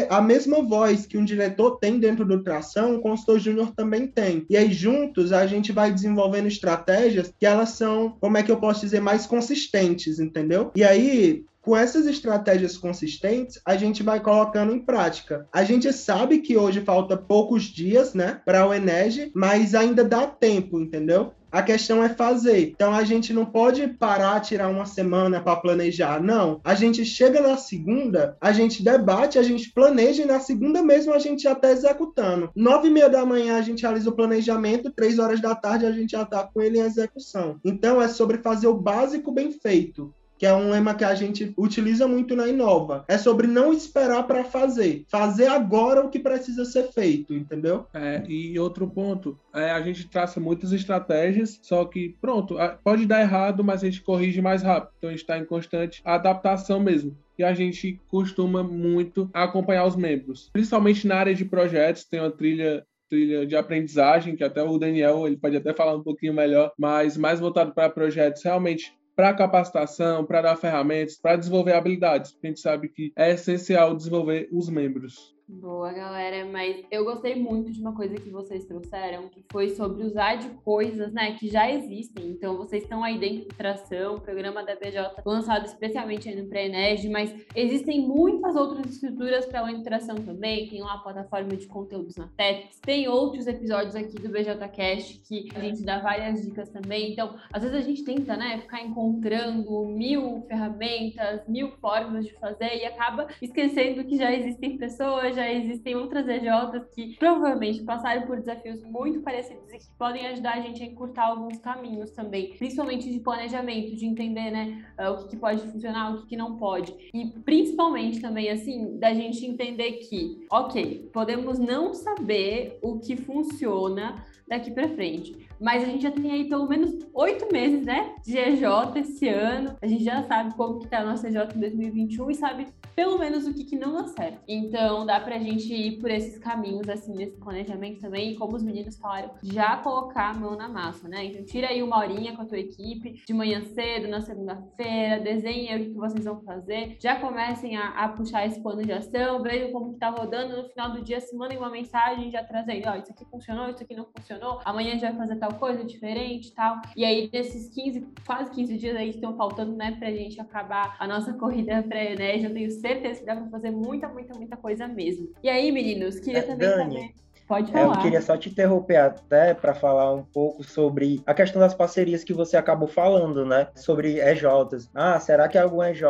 A 0.09 0.21
mesma 0.21 0.61
voz 0.61 1.05
que 1.05 1.17
um 1.17 1.25
diretor 1.25 1.77
tem 1.77 1.99
dentro 1.99 2.25
do 2.25 2.43
Tração, 2.43 2.95
o 2.95 3.01
consultor 3.01 3.39
júnior 3.39 3.71
também 3.75 4.07
tem. 4.07 4.45
E 4.49 4.57
aí, 4.57 4.71
juntos, 4.71 5.31
a 5.31 5.45
gente 5.45 5.71
vai 5.71 5.91
desenvolvendo 5.91 6.47
estratégias 6.47 7.33
que 7.39 7.45
elas 7.45 7.69
são, 7.69 8.17
como 8.19 8.37
é 8.37 8.43
que 8.43 8.51
eu 8.51 8.57
posso 8.57 8.81
dizer, 8.81 8.99
mais 8.99 9.25
consistentes, 9.25 10.19
entendeu? 10.19 10.71
E 10.75 10.83
aí, 10.83 11.45
com 11.65 11.75
essas 11.75 12.05
estratégias 12.05 12.77
consistentes, 12.77 13.59
a 13.65 13.75
gente 13.75 14.03
vai 14.03 14.19
colocando 14.19 14.71
em 14.71 14.79
prática. 14.79 15.47
A 15.51 15.63
gente 15.63 15.91
sabe 15.91 16.37
que 16.37 16.55
hoje 16.55 16.81
falta 16.81 17.17
poucos 17.17 17.63
dias, 17.63 18.13
né, 18.13 18.39
para 18.45 18.67
o 18.67 18.73
Enege, 18.73 19.31
mas 19.33 19.73
ainda 19.73 20.03
dá 20.03 20.27
tempo, 20.27 20.79
entendeu? 20.79 21.33
A 21.51 21.63
questão 21.63 22.03
é 22.03 22.09
fazer. 22.09 22.69
Então 22.69 22.93
a 22.93 23.03
gente 23.03 23.33
não 23.33 23.45
pode 23.45 23.87
parar, 23.87 24.41
tirar 24.41 24.67
uma 24.67 24.85
semana 24.85 25.39
para 25.39 25.55
planejar. 25.55 26.21
Não. 26.21 26.59
A 26.65 26.75
gente 26.75 27.05
chega 27.05 27.39
na 27.39 27.55
segunda, 27.55 28.35
a 28.41 28.51
gente 28.51 28.83
debate, 28.83 29.39
a 29.39 29.43
gente 29.43 29.71
planeja 29.71 30.21
e 30.21 30.25
na 30.25 30.39
segunda 30.39 30.83
mesmo 30.83 31.13
a 31.13 31.17
gente 31.17 31.43
já 31.43 31.53
está 31.53 31.71
executando. 31.71 32.51
Nove 32.53 32.89
e 32.89 32.91
meia 32.91 33.09
da 33.09 33.25
manhã 33.25 33.57
a 33.57 33.61
gente 33.61 33.83
realiza 33.83 34.09
o 34.09 34.15
planejamento, 34.15 34.91
três 34.91 35.17
horas 35.17 35.39
da 35.39 35.55
tarde 35.55 35.85
a 35.85 35.91
gente 35.93 36.11
já 36.11 36.23
está 36.23 36.43
com 36.43 36.61
ele 36.61 36.77
em 36.77 36.83
execução. 36.83 37.57
Então 37.63 38.01
é 38.01 38.09
sobre 38.09 38.39
fazer 38.39 38.67
o 38.67 38.77
básico 38.77 39.31
bem 39.31 39.51
feito 39.51 40.13
que 40.37 40.45
é 40.45 40.53
um 40.53 40.69
lema 40.69 40.93
que 40.93 41.03
a 41.03 41.15
gente 41.15 41.53
utiliza 41.57 42.07
muito 42.07 42.35
na 42.35 42.47
Inova. 42.47 43.05
É 43.07 43.17
sobre 43.17 43.47
não 43.47 43.73
esperar 43.73 44.23
para 44.23 44.43
fazer, 44.43 45.05
fazer 45.09 45.47
agora 45.47 46.05
o 46.05 46.09
que 46.09 46.19
precisa 46.19 46.65
ser 46.65 46.91
feito, 46.91 47.33
entendeu? 47.33 47.85
É, 47.93 48.23
e 48.27 48.57
outro 48.59 48.87
ponto, 48.87 49.37
é, 49.53 49.71
a 49.71 49.81
gente 49.81 50.07
traça 50.07 50.39
muitas 50.39 50.71
estratégias, 50.71 51.59
só 51.61 51.85
que, 51.85 52.15
pronto, 52.19 52.55
pode 52.83 53.05
dar 53.05 53.21
errado, 53.21 53.63
mas 53.63 53.81
a 53.83 53.85
gente 53.85 54.01
corrige 54.01 54.41
mais 54.41 54.61
rápido. 54.61 54.93
Então 54.97 55.09
a 55.09 55.13
gente 55.13 55.21
está 55.21 55.37
em 55.37 55.45
constante 55.45 56.01
adaptação 56.03 56.79
mesmo 56.79 57.17
e 57.37 57.43
a 57.43 57.53
gente 57.53 57.99
costuma 58.07 58.63
muito 58.63 59.29
acompanhar 59.33 59.85
os 59.85 59.95
membros. 59.95 60.49
Principalmente 60.53 61.05
na 61.07 61.15
área 61.15 61.35
de 61.35 61.45
projetos, 61.45 62.05
tem 62.05 62.19
uma 62.19 62.31
trilha 62.31 62.85
trilha 63.07 63.45
de 63.45 63.55
aprendizagem, 63.55 64.35
que 64.35 64.43
até 64.43 64.63
o 64.63 64.79
Daniel 64.79 65.27
ele 65.27 65.37
pode 65.37 65.55
até 65.55 65.73
falar 65.73 65.95
um 65.95 66.01
pouquinho 66.01 66.33
melhor, 66.33 66.71
mas 66.77 67.15
mais 67.15 67.39
voltado 67.39 67.71
para 67.71 67.87
projetos 67.87 68.43
realmente 68.43 68.93
para 69.15 69.33
capacitação, 69.33 70.25
para 70.25 70.41
dar 70.41 70.57
ferramentas, 70.57 71.17
para 71.17 71.35
desenvolver 71.35 71.73
habilidades. 71.73 72.37
A 72.43 72.47
gente 72.47 72.59
sabe 72.59 72.89
que 72.89 73.13
é 73.15 73.31
essencial 73.31 73.95
desenvolver 73.95 74.49
os 74.51 74.69
membros. 74.69 75.34
Boa, 75.47 75.93
galera, 75.93 76.43
mas 76.51 76.83
eu 76.89 77.05
gostei 77.05 77.35
muito 77.35 77.71
de 77.71 77.79
uma 77.79 77.93
coisa 77.93 78.15
que 78.15 78.31
vocês 78.31 78.65
trouxeram, 78.65 79.29
que 79.29 79.45
foi 79.51 79.69
sobre 79.69 80.03
usar 80.03 80.37
de 80.37 80.49
coisas, 80.63 81.13
né, 81.13 81.35
que 81.35 81.47
já 81.47 81.71
existem. 81.71 82.29
Então, 82.31 82.57
vocês 82.57 82.81
estão 82.81 83.03
aí 83.03 83.19
dentro 83.19 83.47
de 83.47 83.55
tração, 83.55 84.19
programa 84.19 84.65
da 84.65 84.75
BJ 84.75 85.21
lançado 85.23 85.65
especialmente 85.65 86.27
aí 86.27 86.35
no 86.35 86.49
Preenerg, 86.49 87.07
mas 87.09 87.31
existem 87.55 88.01
muitas 88.01 88.55
outras 88.55 88.91
estruturas 88.91 89.45
para 89.45 89.59
além 89.59 89.77
de 89.77 89.83
tração 89.83 90.15
também. 90.15 90.67
Tem 90.67 90.81
lá 90.81 90.95
a 90.95 90.97
plataforma 90.97 91.55
de 91.55 91.67
conteúdos 91.67 92.15
na 92.15 92.27
TEPS, 92.29 92.79
tem 92.79 93.07
outros 93.07 93.45
episódios 93.45 93.95
aqui 93.95 94.15
do 94.15 94.29
BJCast 94.29 95.21
que 95.27 95.49
a 95.53 95.59
gente 95.59 95.83
dá 95.83 95.99
várias 95.99 96.41
dicas 96.41 96.69
também. 96.69 97.11
Então, 97.11 97.35
às 97.53 97.61
vezes 97.61 97.77
a 97.77 97.81
gente 97.81 98.03
tenta, 98.03 98.35
né, 98.35 98.61
ficar 98.61 98.81
encontrando 98.81 99.85
mil 99.85 100.43
ferramentas, 100.47 101.47
mil 101.47 101.69
formas 101.73 102.25
de 102.25 102.33
fazer 102.33 102.77
e 102.77 102.85
acaba 102.85 103.27
esquecendo 103.39 104.03
que 104.05 104.17
já 104.17 104.33
existem 104.33 104.75
pessoas 104.75 105.34
já 105.35 105.51
existem 105.51 105.95
outras 105.95 106.27
EJs 106.27 106.85
que 106.93 107.15
provavelmente 107.17 107.83
passaram 107.83 108.23
por 108.25 108.37
desafios 108.37 108.81
muito 108.83 109.21
parecidos 109.21 109.71
e 109.71 109.77
que 109.77 109.91
podem 109.97 110.25
ajudar 110.27 110.55
a 110.55 110.61
gente 110.61 110.81
a 110.81 110.85
encurtar 110.85 111.27
alguns 111.27 111.57
caminhos 111.59 112.11
também, 112.11 112.55
principalmente 112.57 113.11
de 113.11 113.19
planejamento, 113.19 113.95
de 113.95 114.05
entender, 114.05 114.51
né, 114.51 114.85
uh, 114.99 115.11
o 115.11 115.27
que, 115.27 115.35
pode 115.35 115.61
funcionar, 115.71 116.15
o 116.15 116.25
que 116.25 116.35
não 116.35 116.57
pode. 116.57 116.95
E 117.13 117.27
principalmente 117.41 118.21
também, 118.21 118.49
assim, 118.49 118.97
da 118.97 119.13
gente 119.13 119.45
entender 119.45 119.93
que, 119.93 120.45
ok, 120.49 121.09
podemos 121.13 121.59
não 121.59 121.93
saber 121.93 122.79
o 122.81 122.99
que 122.99 123.15
funciona 123.17 124.15
daqui 124.47 124.71
para 124.71 124.89
frente, 124.89 125.44
mas 125.59 125.83
a 125.83 125.85
gente 125.85 126.03
já 126.03 126.11
tem 126.11 126.31
aí 126.31 126.49
pelo 126.49 126.67
menos 126.67 126.91
oito 127.13 127.51
meses, 127.51 127.85
né, 127.85 128.15
de 128.23 128.37
EJ 128.37 128.63
esse 128.95 129.27
ano. 129.27 129.75
A 129.81 129.87
gente 129.87 130.03
já 130.03 130.23
sabe 130.23 130.53
como 130.55 130.79
que 130.79 130.87
tá 130.87 130.99
a 130.99 131.05
nossa 131.05 131.27
EJ 131.27 131.55
em 131.55 131.59
2021 131.59 132.31
e 132.31 132.35
sabe 132.35 132.67
pelo 132.95 133.19
menos 133.19 133.45
o 133.45 133.53
que, 133.53 133.65
que 133.65 133.75
não 133.75 133.93
dá 133.93 134.07
certo. 134.07 134.39
Então 134.47 135.05
dá 135.05 135.19
pra 135.19 135.37
gente 135.37 135.71
ir 135.73 135.99
por 135.99 136.09
esses 136.09 136.39
caminhos, 136.39 136.87
assim, 136.87 137.13
nesse 137.13 137.37
planejamento 137.37 137.99
também, 137.99 138.31
e 138.31 138.35
como 138.35 138.55
os 138.55 138.63
meninos 138.63 138.97
falaram, 138.97 139.31
já 139.43 139.75
colocar 139.77 140.31
a 140.31 140.33
mão 140.33 140.55
na 140.55 140.69
massa, 140.69 141.07
né? 141.07 141.25
Então 141.25 141.43
tira 141.43 141.67
aí 141.67 141.83
uma 141.83 141.97
horinha 141.97 142.35
com 142.35 142.41
a 142.41 142.45
tua 142.45 142.57
equipe, 142.57 143.21
de 143.25 143.33
manhã 143.33 143.61
cedo, 143.61 144.07
na 144.07 144.21
segunda-feira, 144.21 145.19
desenha 145.19 145.77
o 145.77 145.79
que 145.79 145.93
vocês 145.93 146.23
vão 146.23 146.39
fazer, 146.41 146.97
já 147.01 147.19
comecem 147.19 147.75
a, 147.75 147.89
a, 147.89 148.09
puxar 148.09 148.45
esse 148.45 148.61
plano 148.61 148.83
de 148.83 148.93
ação, 148.93 149.41
vejam 149.41 149.71
como 149.71 149.93
que 149.93 149.99
tá 149.99 150.09
rodando, 150.09 150.55
no 150.55 150.69
final 150.69 150.91
do 150.91 151.01
dia 151.01 151.19
se 151.19 151.35
mandem 151.35 151.57
uma 151.57 151.69
mensagem 151.69 152.31
já 152.31 152.43
trazendo, 152.43 152.87
ó, 152.87 152.93
oh, 152.93 152.95
isso 152.95 153.11
aqui 153.11 153.25
funcionou, 153.25 153.69
isso 153.69 153.83
aqui 153.83 153.95
não 153.95 154.05
funcionou, 154.05 154.61
amanhã 154.63 154.89
a 154.89 154.91
gente 154.93 155.01
vai 155.01 155.15
fazer 155.15 155.35
tal 155.45 155.53
coisa 155.59 155.83
diferente 155.83 156.53
tal. 156.53 156.81
E 156.95 157.05
aí, 157.05 157.29
nesses 157.31 157.69
15, 157.69 158.07
quase 158.25 158.51
15 158.51 158.77
dias 158.77 158.95
aí 158.95 159.09
que 159.09 159.17
estão 159.17 159.35
faltando, 159.35 159.75
né, 159.75 159.95
pra 159.97 160.11
gente 160.11 160.39
acabar 160.39 160.95
a 160.99 161.07
nossa 161.07 161.33
corrida 161.37 161.83
pré-ENERG, 161.83 162.45
eu 162.45 162.53
tenho 162.53 162.71
certeza 162.71 163.19
que 163.19 163.25
dá 163.25 163.35
pra 163.35 163.49
fazer 163.49 163.71
muita, 163.71 164.07
muita, 164.07 164.33
muita 164.33 164.57
coisa 164.57 164.87
mesmo. 164.87 165.29
E 165.43 165.49
aí, 165.49 165.71
meninos, 165.71 166.19
queria 166.19 166.39
é, 166.39 166.43
também 166.43 166.69
Dani, 166.69 166.95
saber. 166.95 167.25
Pode 167.47 167.71
falar. 167.71 167.93
É, 167.93 167.97
eu 167.97 168.01
queria 168.01 168.21
só 168.21 168.35
te 168.35 168.49
interromper 168.49 168.95
até 168.95 169.53
para 169.53 169.75
falar 169.75 170.11
um 170.11 170.23
pouco 170.23 170.63
sobre 170.63 171.21
a 171.27 171.33
questão 171.33 171.61
das 171.61 171.75
parcerias 171.75 172.23
que 172.23 172.33
você 172.33 172.57
acabou 172.57 172.87
falando, 172.87 173.45
né? 173.45 173.67
Sobre 173.75 174.19
EJs. 174.19 174.89
Ah, 174.95 175.19
será 175.19 175.47
que 175.47 175.55
algum 175.55 175.83
EJ 175.83 176.01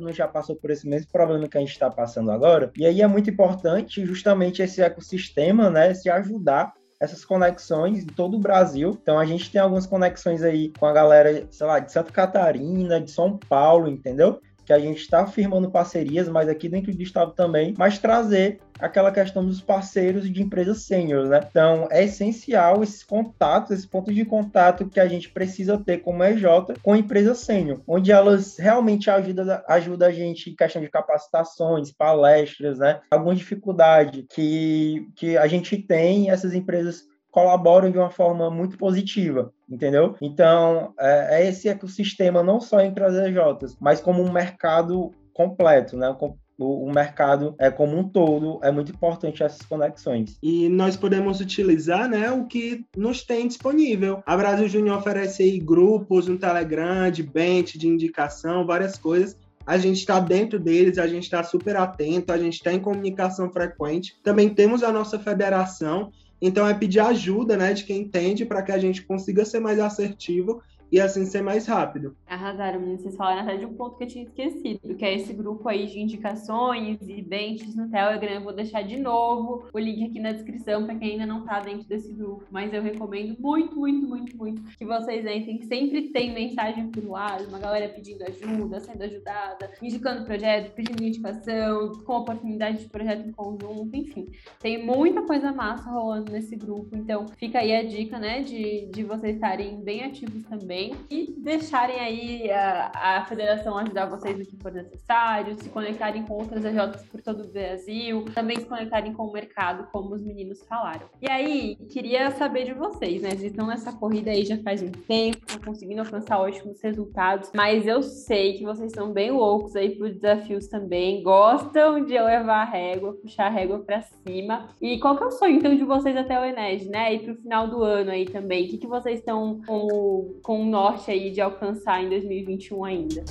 não 0.00 0.12
já 0.12 0.28
passou 0.28 0.54
por 0.54 0.70
esse 0.70 0.88
mesmo 0.88 1.10
problema 1.10 1.48
que 1.48 1.58
a 1.58 1.60
gente 1.60 1.72
está 1.72 1.90
passando 1.90 2.30
agora? 2.30 2.70
E 2.76 2.86
aí 2.86 3.02
é 3.02 3.06
muito 3.08 3.28
importante 3.28 4.06
justamente 4.06 4.62
esse 4.62 4.80
ecossistema, 4.80 5.68
né? 5.68 5.92
Se 5.92 6.08
ajudar 6.08 6.72
essas 7.00 7.24
conexões 7.24 8.04
em 8.04 8.06
todo 8.06 8.36
o 8.36 8.40
Brasil. 8.40 8.90
Então 9.02 9.18
a 9.18 9.24
gente 9.24 9.50
tem 9.50 9.60
algumas 9.60 9.86
conexões 9.86 10.42
aí 10.42 10.70
com 10.78 10.84
a 10.84 10.92
galera, 10.92 11.48
sei 11.50 11.66
lá, 11.66 11.78
de 11.78 11.90
Santa 11.90 12.12
Catarina, 12.12 13.00
de 13.00 13.10
São 13.10 13.38
Paulo, 13.38 13.88
entendeu? 13.88 14.40
Que 14.70 14.74
a 14.74 14.78
gente 14.78 15.00
está 15.00 15.26
firmando 15.26 15.68
parcerias, 15.68 16.28
mas 16.28 16.48
aqui 16.48 16.68
dentro 16.68 16.94
do 16.94 17.02
estado 17.02 17.32
também, 17.32 17.74
mas 17.76 17.98
trazer 17.98 18.60
aquela 18.78 19.10
questão 19.10 19.44
dos 19.44 19.60
parceiros 19.60 20.32
de 20.32 20.40
empresas 20.40 20.82
sênior, 20.82 21.26
né? 21.26 21.40
Então, 21.50 21.88
é 21.90 22.04
essencial 22.04 22.80
esses 22.80 23.02
contatos, 23.02 23.72
esse 23.72 23.88
ponto 23.88 24.14
de 24.14 24.24
contato 24.24 24.88
que 24.88 25.00
a 25.00 25.08
gente 25.08 25.28
precisa 25.28 25.76
ter 25.76 25.98
como 25.98 26.22
EJ 26.22 26.44
com 26.84 26.94
empresas 26.94 27.38
sênior, 27.38 27.80
onde 27.84 28.12
elas 28.12 28.58
realmente 28.58 29.10
ajudam 29.10 29.60
ajuda 29.66 30.06
a 30.06 30.12
gente 30.12 30.50
em 30.50 30.54
questão 30.54 30.80
de 30.80 30.88
capacitações, 30.88 31.90
palestras, 31.90 32.78
né? 32.78 33.00
Alguma 33.10 33.34
dificuldade 33.34 34.24
que, 34.32 35.08
que 35.16 35.36
a 35.36 35.48
gente 35.48 35.76
tem, 35.78 36.30
essas 36.30 36.54
empresas 36.54 37.10
colaboram 37.30 37.90
de 37.90 37.98
uma 37.98 38.10
forma 38.10 38.50
muito 38.50 38.76
positiva, 38.76 39.52
entendeu? 39.68 40.16
Então, 40.20 40.92
é, 40.98 41.42
é 41.42 41.48
esse 41.48 41.68
ecossistema 41.68 42.42
não 42.42 42.60
só 42.60 42.80
entre 42.80 43.04
as 43.04 43.14
EJs, 43.14 43.76
mas 43.80 44.00
como 44.00 44.22
um 44.22 44.32
mercado 44.32 45.12
completo, 45.32 45.96
né? 45.96 46.14
o, 46.60 46.92
mercado 46.92 47.54
é 47.58 47.70
como 47.70 47.98
um 47.98 48.06
todo, 48.06 48.60
é 48.62 48.70
muito 48.70 48.92
importante 48.92 49.42
essas 49.42 49.62
conexões. 49.62 50.36
E 50.42 50.68
nós 50.68 50.96
podemos 50.96 51.40
utilizar 51.40 52.08
né, 52.08 52.30
o 52.30 52.44
que 52.44 52.84
nos 52.94 53.22
tem 53.22 53.48
disponível. 53.48 54.22
A 54.26 54.36
Brasil 54.36 54.68
Júnior 54.68 54.98
oferece 54.98 55.42
aí 55.42 55.58
grupos 55.58 56.26
no 56.26 56.38
Telegram, 56.38 57.10
de 57.10 57.22
bench, 57.22 57.78
de 57.78 57.88
indicação, 57.88 58.66
várias 58.66 58.98
coisas. 58.98 59.36
A 59.66 59.78
gente 59.78 59.98
está 59.98 60.20
dentro 60.20 60.58
deles, 60.58 60.98
a 60.98 61.06
gente 61.06 61.24
está 61.24 61.42
super 61.42 61.76
atento, 61.76 62.32
a 62.32 62.38
gente 62.38 62.54
está 62.54 62.72
em 62.72 62.80
comunicação 62.80 63.50
frequente. 63.50 64.16
Também 64.22 64.48
temos 64.48 64.82
a 64.82 64.92
nossa 64.92 65.18
federação, 65.18 66.10
então 66.40 66.66
é 66.66 66.74
pedir 66.74 67.00
ajuda, 67.00 67.56
né, 67.56 67.72
de 67.72 67.84
quem 67.84 68.02
entende 68.02 68.44
para 68.44 68.62
que 68.62 68.72
a 68.72 68.78
gente 68.78 69.02
consiga 69.02 69.44
ser 69.44 69.60
mais 69.60 69.78
assertivo 69.78 70.62
e 70.90 71.00
assim 71.00 71.24
ser 71.24 71.42
mais 71.42 71.66
rápido. 71.66 72.16
Arrasaram, 72.26 72.80
Vocês 72.96 73.16
falaram 73.16 73.42
até 73.42 73.56
de 73.56 73.66
um 73.66 73.74
ponto 73.74 73.96
que 73.96 74.04
eu 74.04 74.08
tinha 74.08 74.24
esquecido, 74.24 74.94
que 74.94 75.04
é 75.04 75.14
esse 75.14 75.32
grupo 75.32 75.68
aí 75.68 75.86
de 75.86 76.00
indicações 76.00 76.98
e 77.08 77.22
benches 77.22 77.74
no 77.76 77.88
Telegram. 77.88 78.32
Eu 78.32 78.42
vou 78.42 78.52
deixar 78.52 78.82
de 78.82 78.98
novo 78.98 79.66
o 79.72 79.78
link 79.78 80.04
aqui 80.04 80.18
na 80.18 80.32
descrição 80.32 80.84
para 80.84 80.96
quem 80.96 81.12
ainda 81.12 81.26
não 81.26 81.44
tá 81.44 81.60
dentro 81.60 81.86
desse 81.86 82.12
grupo. 82.12 82.44
Mas 82.50 82.72
eu 82.72 82.82
recomendo 82.82 83.36
muito, 83.38 83.76
muito, 83.76 84.06
muito, 84.06 84.36
muito 84.36 84.62
que 84.76 84.84
vocês 84.84 85.24
entrem. 85.24 85.62
Sempre 85.62 86.08
tem 86.08 86.32
mensagem 86.32 86.88
por 86.88 87.04
lá, 87.04 87.38
uma 87.48 87.58
galera 87.58 87.88
pedindo 87.88 88.24
ajuda, 88.24 88.80
sendo 88.80 89.02
ajudada, 89.02 89.70
indicando 89.80 90.24
projeto, 90.24 90.72
pedindo 90.74 91.02
indicação, 91.02 91.92
com 92.04 92.14
oportunidade 92.14 92.78
de 92.78 92.88
projeto 92.88 93.28
em 93.28 93.32
conjunto, 93.32 93.94
enfim. 93.94 94.28
Tem 94.58 94.84
muita 94.84 95.22
coisa 95.22 95.52
massa 95.52 95.90
rolando 95.90 96.32
nesse 96.32 96.56
grupo. 96.56 96.96
Então 96.96 97.26
fica 97.36 97.60
aí 97.60 97.74
a 97.74 97.82
dica, 97.82 98.18
né, 98.18 98.42
de, 98.42 98.86
de 98.86 99.04
vocês 99.04 99.34
estarem 99.34 99.80
bem 99.80 100.04
ativos 100.04 100.42
também 100.44 100.79
também 100.80 100.94
e 101.10 101.34
deixarem 101.38 101.98
aí 101.98 102.50
a, 102.50 102.90
a 102.94 103.24
federação 103.26 103.76
ajudar 103.76 104.06
vocês 104.06 104.38
no 104.38 104.44
que 104.44 104.56
for 104.56 104.72
necessário, 104.72 105.56
se 105.60 105.68
conectarem 105.68 106.22
com 106.22 106.34
outras 106.34 106.64
EJs 106.64 107.04
por 107.10 107.20
todo 107.20 107.44
o 107.44 107.52
Brasil, 107.52 108.24
também 108.34 108.58
se 108.58 108.66
conectarem 108.66 109.12
com 109.12 109.24
o 109.24 109.32
mercado, 109.32 109.88
como 109.92 110.14
os 110.14 110.22
meninos 110.22 110.62
falaram. 110.62 111.06
E 111.20 111.30
aí, 111.30 111.76
queria 111.90 112.30
saber 112.30 112.64
de 112.64 112.74
vocês, 112.74 113.22
né? 113.22 113.30
Vocês 113.30 113.50
estão 113.50 113.66
nessa 113.66 113.92
corrida 113.92 114.30
aí 114.30 114.44
já 114.44 114.56
faz 114.58 114.82
um 114.82 114.90
tempo, 114.90 115.38
estão 115.38 115.60
conseguindo 115.64 116.00
alcançar 116.00 116.40
ótimos 116.40 116.80
resultados, 116.82 117.50
mas 117.54 117.86
eu 117.86 118.02
sei 118.02 118.54
que 118.54 118.64
vocês 118.64 118.92
são 118.92 119.12
bem 119.12 119.30
loucos 119.30 119.76
aí 119.76 119.90
por 119.96 120.10
desafios 120.10 120.66
também, 120.68 121.22
gostam 121.22 122.04
de 122.04 122.18
levar 122.18 122.62
a 122.62 122.64
régua, 122.64 123.14
puxar 123.14 123.46
a 123.46 123.50
régua 123.50 123.80
para 123.80 124.02
cima. 124.02 124.68
E 124.80 124.98
qual 124.98 125.16
que 125.16 125.24
é 125.24 125.26
o 125.26 125.30
sonho, 125.30 125.56
então, 125.56 125.74
de 125.74 125.84
vocês 125.84 126.16
até 126.16 126.38
o 126.38 126.44
Ened, 126.44 126.88
né? 126.88 127.14
E 127.14 127.18
pro 127.20 127.34
final 127.34 127.68
do 127.68 127.82
ano 127.82 128.10
aí 128.10 128.24
também, 128.24 128.66
o 128.66 128.68
que, 128.68 128.78
que 128.78 128.86
vocês 128.86 129.18
estão 129.18 129.60
com, 129.66 130.38
com 130.42 130.69
norte 130.70 131.10
aí 131.10 131.30
de 131.30 131.40
alcançar 131.40 132.02
em 132.02 132.08
2021 132.08 132.84
ainda? 132.84 133.24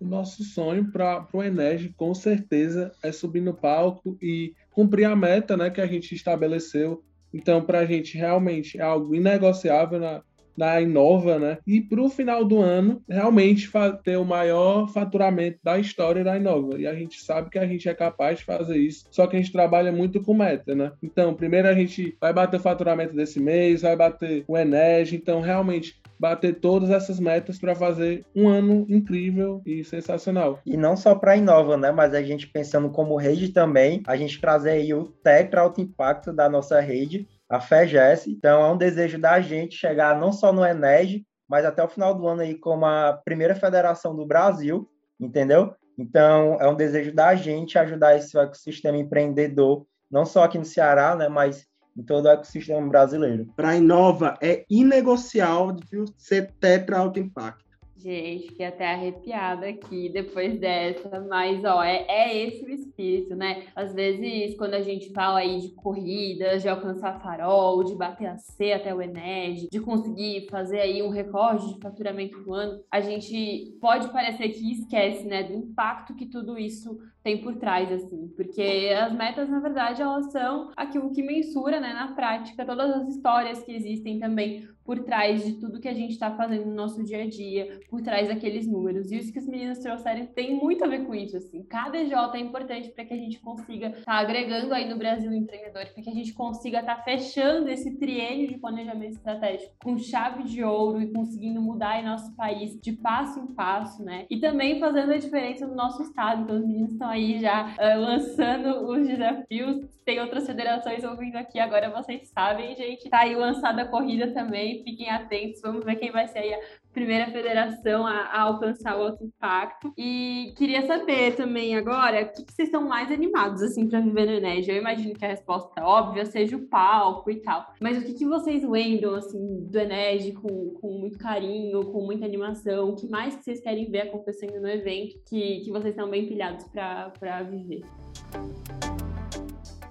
o 0.00 0.06
nosso 0.06 0.44
sonho 0.44 0.90
para 0.90 1.26
o 1.32 1.42
Enege, 1.42 1.92
com 1.96 2.14
certeza, 2.14 2.92
é 3.02 3.10
subir 3.10 3.40
no 3.40 3.54
palco 3.54 4.16
e 4.22 4.52
cumprir 4.70 5.04
a 5.04 5.16
meta 5.16 5.56
né, 5.56 5.70
que 5.70 5.80
a 5.80 5.86
gente 5.86 6.14
estabeleceu. 6.14 7.02
Então, 7.34 7.62
para 7.62 7.80
a 7.80 7.84
gente 7.84 8.16
realmente 8.16 8.78
é 8.78 8.82
algo 8.82 9.14
inegociável 9.14 9.98
na, 9.98 10.22
na 10.56 10.80
Inova, 10.80 11.38
né? 11.38 11.58
E 11.66 11.80
para 11.80 12.00
o 12.00 12.08
final 12.08 12.44
do 12.44 12.60
ano, 12.60 13.02
realmente 13.08 13.70
ter 14.02 14.16
o 14.16 14.24
maior 14.24 14.88
faturamento 14.88 15.58
da 15.62 15.78
história 15.78 16.24
da 16.24 16.36
Inova. 16.36 16.80
E 16.80 16.86
a 16.86 16.94
gente 16.94 17.20
sabe 17.20 17.50
que 17.50 17.58
a 17.58 17.66
gente 17.66 17.88
é 17.88 17.94
capaz 17.94 18.38
de 18.38 18.44
fazer 18.44 18.78
isso, 18.78 19.04
só 19.10 19.26
que 19.26 19.36
a 19.36 19.38
gente 19.38 19.52
trabalha 19.52 19.92
muito 19.92 20.22
com 20.22 20.32
meta, 20.32 20.74
né? 20.74 20.92
Então, 21.02 21.34
primeiro 21.34 21.68
a 21.68 21.74
gente 21.74 22.16
vai 22.20 22.32
bater 22.32 22.56
o 22.56 22.62
faturamento 22.62 23.14
desse 23.14 23.38
mês, 23.38 23.82
vai 23.82 23.94
bater 23.94 24.44
o 24.48 24.56
Enege, 24.56 25.16
então 25.16 25.40
realmente 25.40 26.00
bater 26.18 26.60
todas 26.60 26.90
essas 26.90 27.20
metas 27.20 27.58
para 27.58 27.74
fazer 27.74 28.24
um 28.34 28.48
ano 28.48 28.86
incrível 28.88 29.62
e 29.64 29.84
sensacional. 29.84 30.60
E 30.66 30.76
não 30.76 30.96
só 30.96 31.14
para 31.14 31.32
a 31.32 31.36
Inova, 31.36 31.76
né? 31.76 31.90
Mas 31.90 32.14
a 32.14 32.22
gente 32.22 32.46
pensando 32.46 32.90
como 32.90 33.16
rede 33.16 33.50
também, 33.50 34.02
a 34.06 34.16
gente 34.16 34.40
trazer 34.40 34.70
aí 34.70 34.92
o 34.92 35.04
Tetra 35.22 35.60
Alto 35.60 35.80
Impacto 35.80 36.32
da 36.32 36.48
nossa 36.48 36.80
rede 36.80 37.28
a 37.48 37.60
FEGES. 37.60 38.26
Então, 38.26 38.60
é 38.60 38.70
um 38.70 38.76
desejo 38.76 39.18
da 39.18 39.40
gente 39.40 39.76
chegar 39.76 40.18
não 40.18 40.32
só 40.32 40.52
no 40.52 40.64
Eneg, 40.64 41.24
mas 41.48 41.64
até 41.64 41.82
o 41.82 41.88
final 41.88 42.14
do 42.14 42.26
ano 42.26 42.42
aí 42.42 42.54
como 42.54 42.84
a 42.84 43.18
primeira 43.24 43.54
federação 43.54 44.14
do 44.14 44.26
Brasil, 44.26 44.88
entendeu? 45.18 45.74
Então, 45.98 46.58
é 46.60 46.68
um 46.68 46.76
desejo 46.76 47.12
da 47.12 47.34
gente 47.34 47.78
ajudar 47.78 48.16
esse 48.16 48.38
ecossistema 48.38 48.98
empreendedor, 48.98 49.86
não 50.10 50.24
só 50.24 50.44
aqui 50.44 50.58
no 50.58 50.64
Ceará, 50.64 51.16
né, 51.16 51.28
mas 51.28 51.66
em 51.98 52.02
todo 52.02 52.26
o 52.26 52.28
ecossistema 52.28 52.88
brasileiro. 52.88 53.52
Para 53.56 53.70
a 53.70 53.76
Inova, 53.76 54.38
é 54.40 54.64
inegociável 54.70 56.06
ser 56.16 56.52
tetra 56.60 56.98
alto 56.98 57.18
impacto. 57.18 57.67
Gente, 58.00 58.46
fiquei 58.46 58.66
até 58.66 58.92
arrepiada 58.92 59.66
aqui 59.66 60.08
depois 60.08 60.56
dessa, 60.60 61.20
mas 61.28 61.64
ó, 61.64 61.82
é, 61.82 62.06
é 62.08 62.44
esse 62.44 62.64
o 62.64 62.70
espírito, 62.70 63.34
né? 63.34 63.64
Às 63.74 63.92
vezes, 63.92 64.56
quando 64.56 64.74
a 64.74 64.80
gente 64.80 65.12
fala 65.12 65.40
aí 65.40 65.58
de 65.58 65.70
corridas, 65.74 66.62
de 66.62 66.68
alcançar 66.68 67.20
farol, 67.20 67.82
de 67.82 67.96
bater 67.96 68.26
a 68.26 68.36
C 68.38 68.72
até 68.72 68.94
o 68.94 69.02
Ened, 69.02 69.68
de 69.68 69.80
conseguir 69.80 70.46
fazer 70.48 70.78
aí 70.78 71.02
um 71.02 71.08
recorde 71.08 71.74
de 71.74 71.80
faturamento 71.80 72.38
do 72.40 72.54
ano, 72.54 72.80
a 72.88 73.00
gente 73.00 73.76
pode 73.80 74.08
parecer 74.12 74.50
que 74.50 74.70
esquece, 74.70 75.26
né, 75.26 75.42
do 75.42 75.54
impacto 75.54 76.14
que 76.14 76.26
tudo 76.26 76.56
isso 76.56 77.00
tem 77.24 77.38
por 77.38 77.56
trás, 77.56 77.90
assim, 77.90 78.28
porque 78.36 78.94
as 78.96 79.12
metas, 79.12 79.48
na 79.48 79.58
verdade, 79.58 80.00
elas 80.00 80.30
são 80.30 80.70
aquilo 80.76 81.12
que 81.12 81.22
mensura, 81.22 81.80
né, 81.80 81.92
na 81.92 82.14
prática, 82.14 82.64
todas 82.64 82.90
as 82.90 83.08
histórias 83.08 83.60
que 83.64 83.72
existem 83.72 84.20
também 84.20 84.68
por 84.88 85.00
trás 85.00 85.44
de 85.44 85.52
tudo 85.52 85.82
que 85.82 85.86
a 85.86 85.92
gente 85.92 86.12
está 86.12 86.34
fazendo 86.34 86.64
no 86.64 86.74
nosso 86.74 87.04
dia 87.04 87.22
a 87.22 87.28
dia, 87.28 87.78
por 87.90 88.00
trás 88.00 88.28
daqueles 88.28 88.66
números. 88.66 89.12
E 89.12 89.18
isso 89.18 89.30
que 89.30 89.38
os 89.38 89.46
meninos 89.46 89.80
trouxeram 89.80 90.24
tem 90.24 90.54
muito 90.54 90.82
a 90.82 90.88
ver 90.88 91.04
com 91.04 91.14
isso, 91.14 91.36
assim. 91.36 91.62
Cada 91.64 91.98
EJ 91.98 92.14
é 92.32 92.38
importante 92.38 92.88
para 92.88 93.04
que 93.04 93.12
a 93.12 93.16
gente 93.18 93.38
consiga 93.38 93.88
estar 93.88 94.02
tá 94.02 94.14
agregando 94.14 94.72
aí 94.72 94.88
no 94.88 94.96
Brasil 94.96 95.30
empreendedor, 95.30 95.84
para 95.92 96.02
que 96.02 96.08
a 96.08 96.14
gente 96.14 96.32
consiga 96.32 96.80
estar 96.80 96.94
tá 96.94 97.02
fechando 97.02 97.68
esse 97.68 97.98
triênio 97.98 98.48
de 98.48 98.56
planejamento 98.56 99.12
estratégico 99.12 99.74
com 99.84 99.98
chave 99.98 100.44
de 100.44 100.64
ouro 100.64 101.02
e 101.02 101.12
conseguindo 101.12 101.60
mudar 101.60 101.90
aí 101.90 102.02
nosso 102.02 102.34
país 102.34 102.80
de 102.80 102.92
passo 102.92 103.40
em 103.40 103.48
passo, 103.48 104.02
né? 104.02 104.24
E 104.30 104.40
também 104.40 104.80
fazendo 104.80 105.12
a 105.12 105.18
diferença 105.18 105.66
no 105.66 105.74
nosso 105.74 106.00
estado. 106.00 106.44
Então, 106.44 106.56
os 106.56 106.66
meninos 106.66 106.92
estão 106.92 107.10
aí 107.10 107.38
já 107.38 107.74
uh, 107.76 108.00
lançando 108.00 108.88
os 108.88 109.06
desafios. 109.06 109.86
Tem 110.02 110.18
outras 110.18 110.46
federações 110.46 111.04
ouvindo 111.04 111.36
aqui 111.36 111.58
agora, 111.58 111.90
vocês 111.90 112.30
sabem, 112.30 112.74
gente. 112.74 113.10
Tá 113.10 113.18
aí 113.18 113.34
lançada 113.34 113.82
a 113.82 113.86
corrida 113.86 114.32
também 114.32 114.77
fiquem 114.82 115.10
atentos, 115.10 115.60
vamos 115.60 115.84
ver 115.84 115.96
quem 115.96 116.10
vai 116.10 116.26
ser 116.28 116.38
aí 116.38 116.54
a 116.54 116.60
primeira 116.92 117.30
federação 117.30 118.06
a, 118.06 118.12
a 118.12 118.42
alcançar 118.42 118.98
o 118.98 119.02
alto 119.02 119.24
impacto. 119.24 119.92
E 119.96 120.52
queria 120.56 120.86
saber 120.86 121.36
também 121.36 121.76
agora, 121.76 122.22
o 122.22 122.32
que, 122.32 122.44
que 122.44 122.52
vocês 122.52 122.68
estão 122.68 122.86
mais 122.86 123.10
animados, 123.10 123.62
assim, 123.62 123.88
para 123.88 124.00
viver 124.00 124.26
no 124.26 124.32
Ened? 124.32 124.68
Eu 124.68 124.76
imagino 124.76 125.14
que 125.14 125.24
a 125.24 125.28
resposta 125.28 125.84
óbvia 125.84 126.26
seja 126.26 126.56
o 126.56 126.66
palco 126.66 127.30
e 127.30 127.36
tal, 127.36 127.72
mas 127.80 127.98
o 127.98 128.04
que, 128.04 128.14
que 128.14 128.26
vocês 128.26 128.62
lembram, 128.62 129.14
assim, 129.14 129.66
do 129.70 129.78
Ened 129.78 130.32
com, 130.32 130.70
com 130.80 130.98
muito 130.98 131.18
carinho, 131.18 131.84
com 131.84 132.04
muita 132.04 132.24
animação? 132.24 132.90
O 132.90 132.96
que 132.96 133.08
mais 133.08 133.36
que 133.36 133.44
vocês 133.44 133.60
querem 133.60 133.90
ver 133.90 134.02
acontecendo 134.02 134.60
no 134.60 134.68
evento 134.68 135.18
que, 135.28 135.60
que 135.60 135.70
vocês 135.70 135.94
estão 135.94 136.10
bem 136.10 136.26
pilhados 136.26 136.64
para 136.68 137.42
viver? 137.42 137.82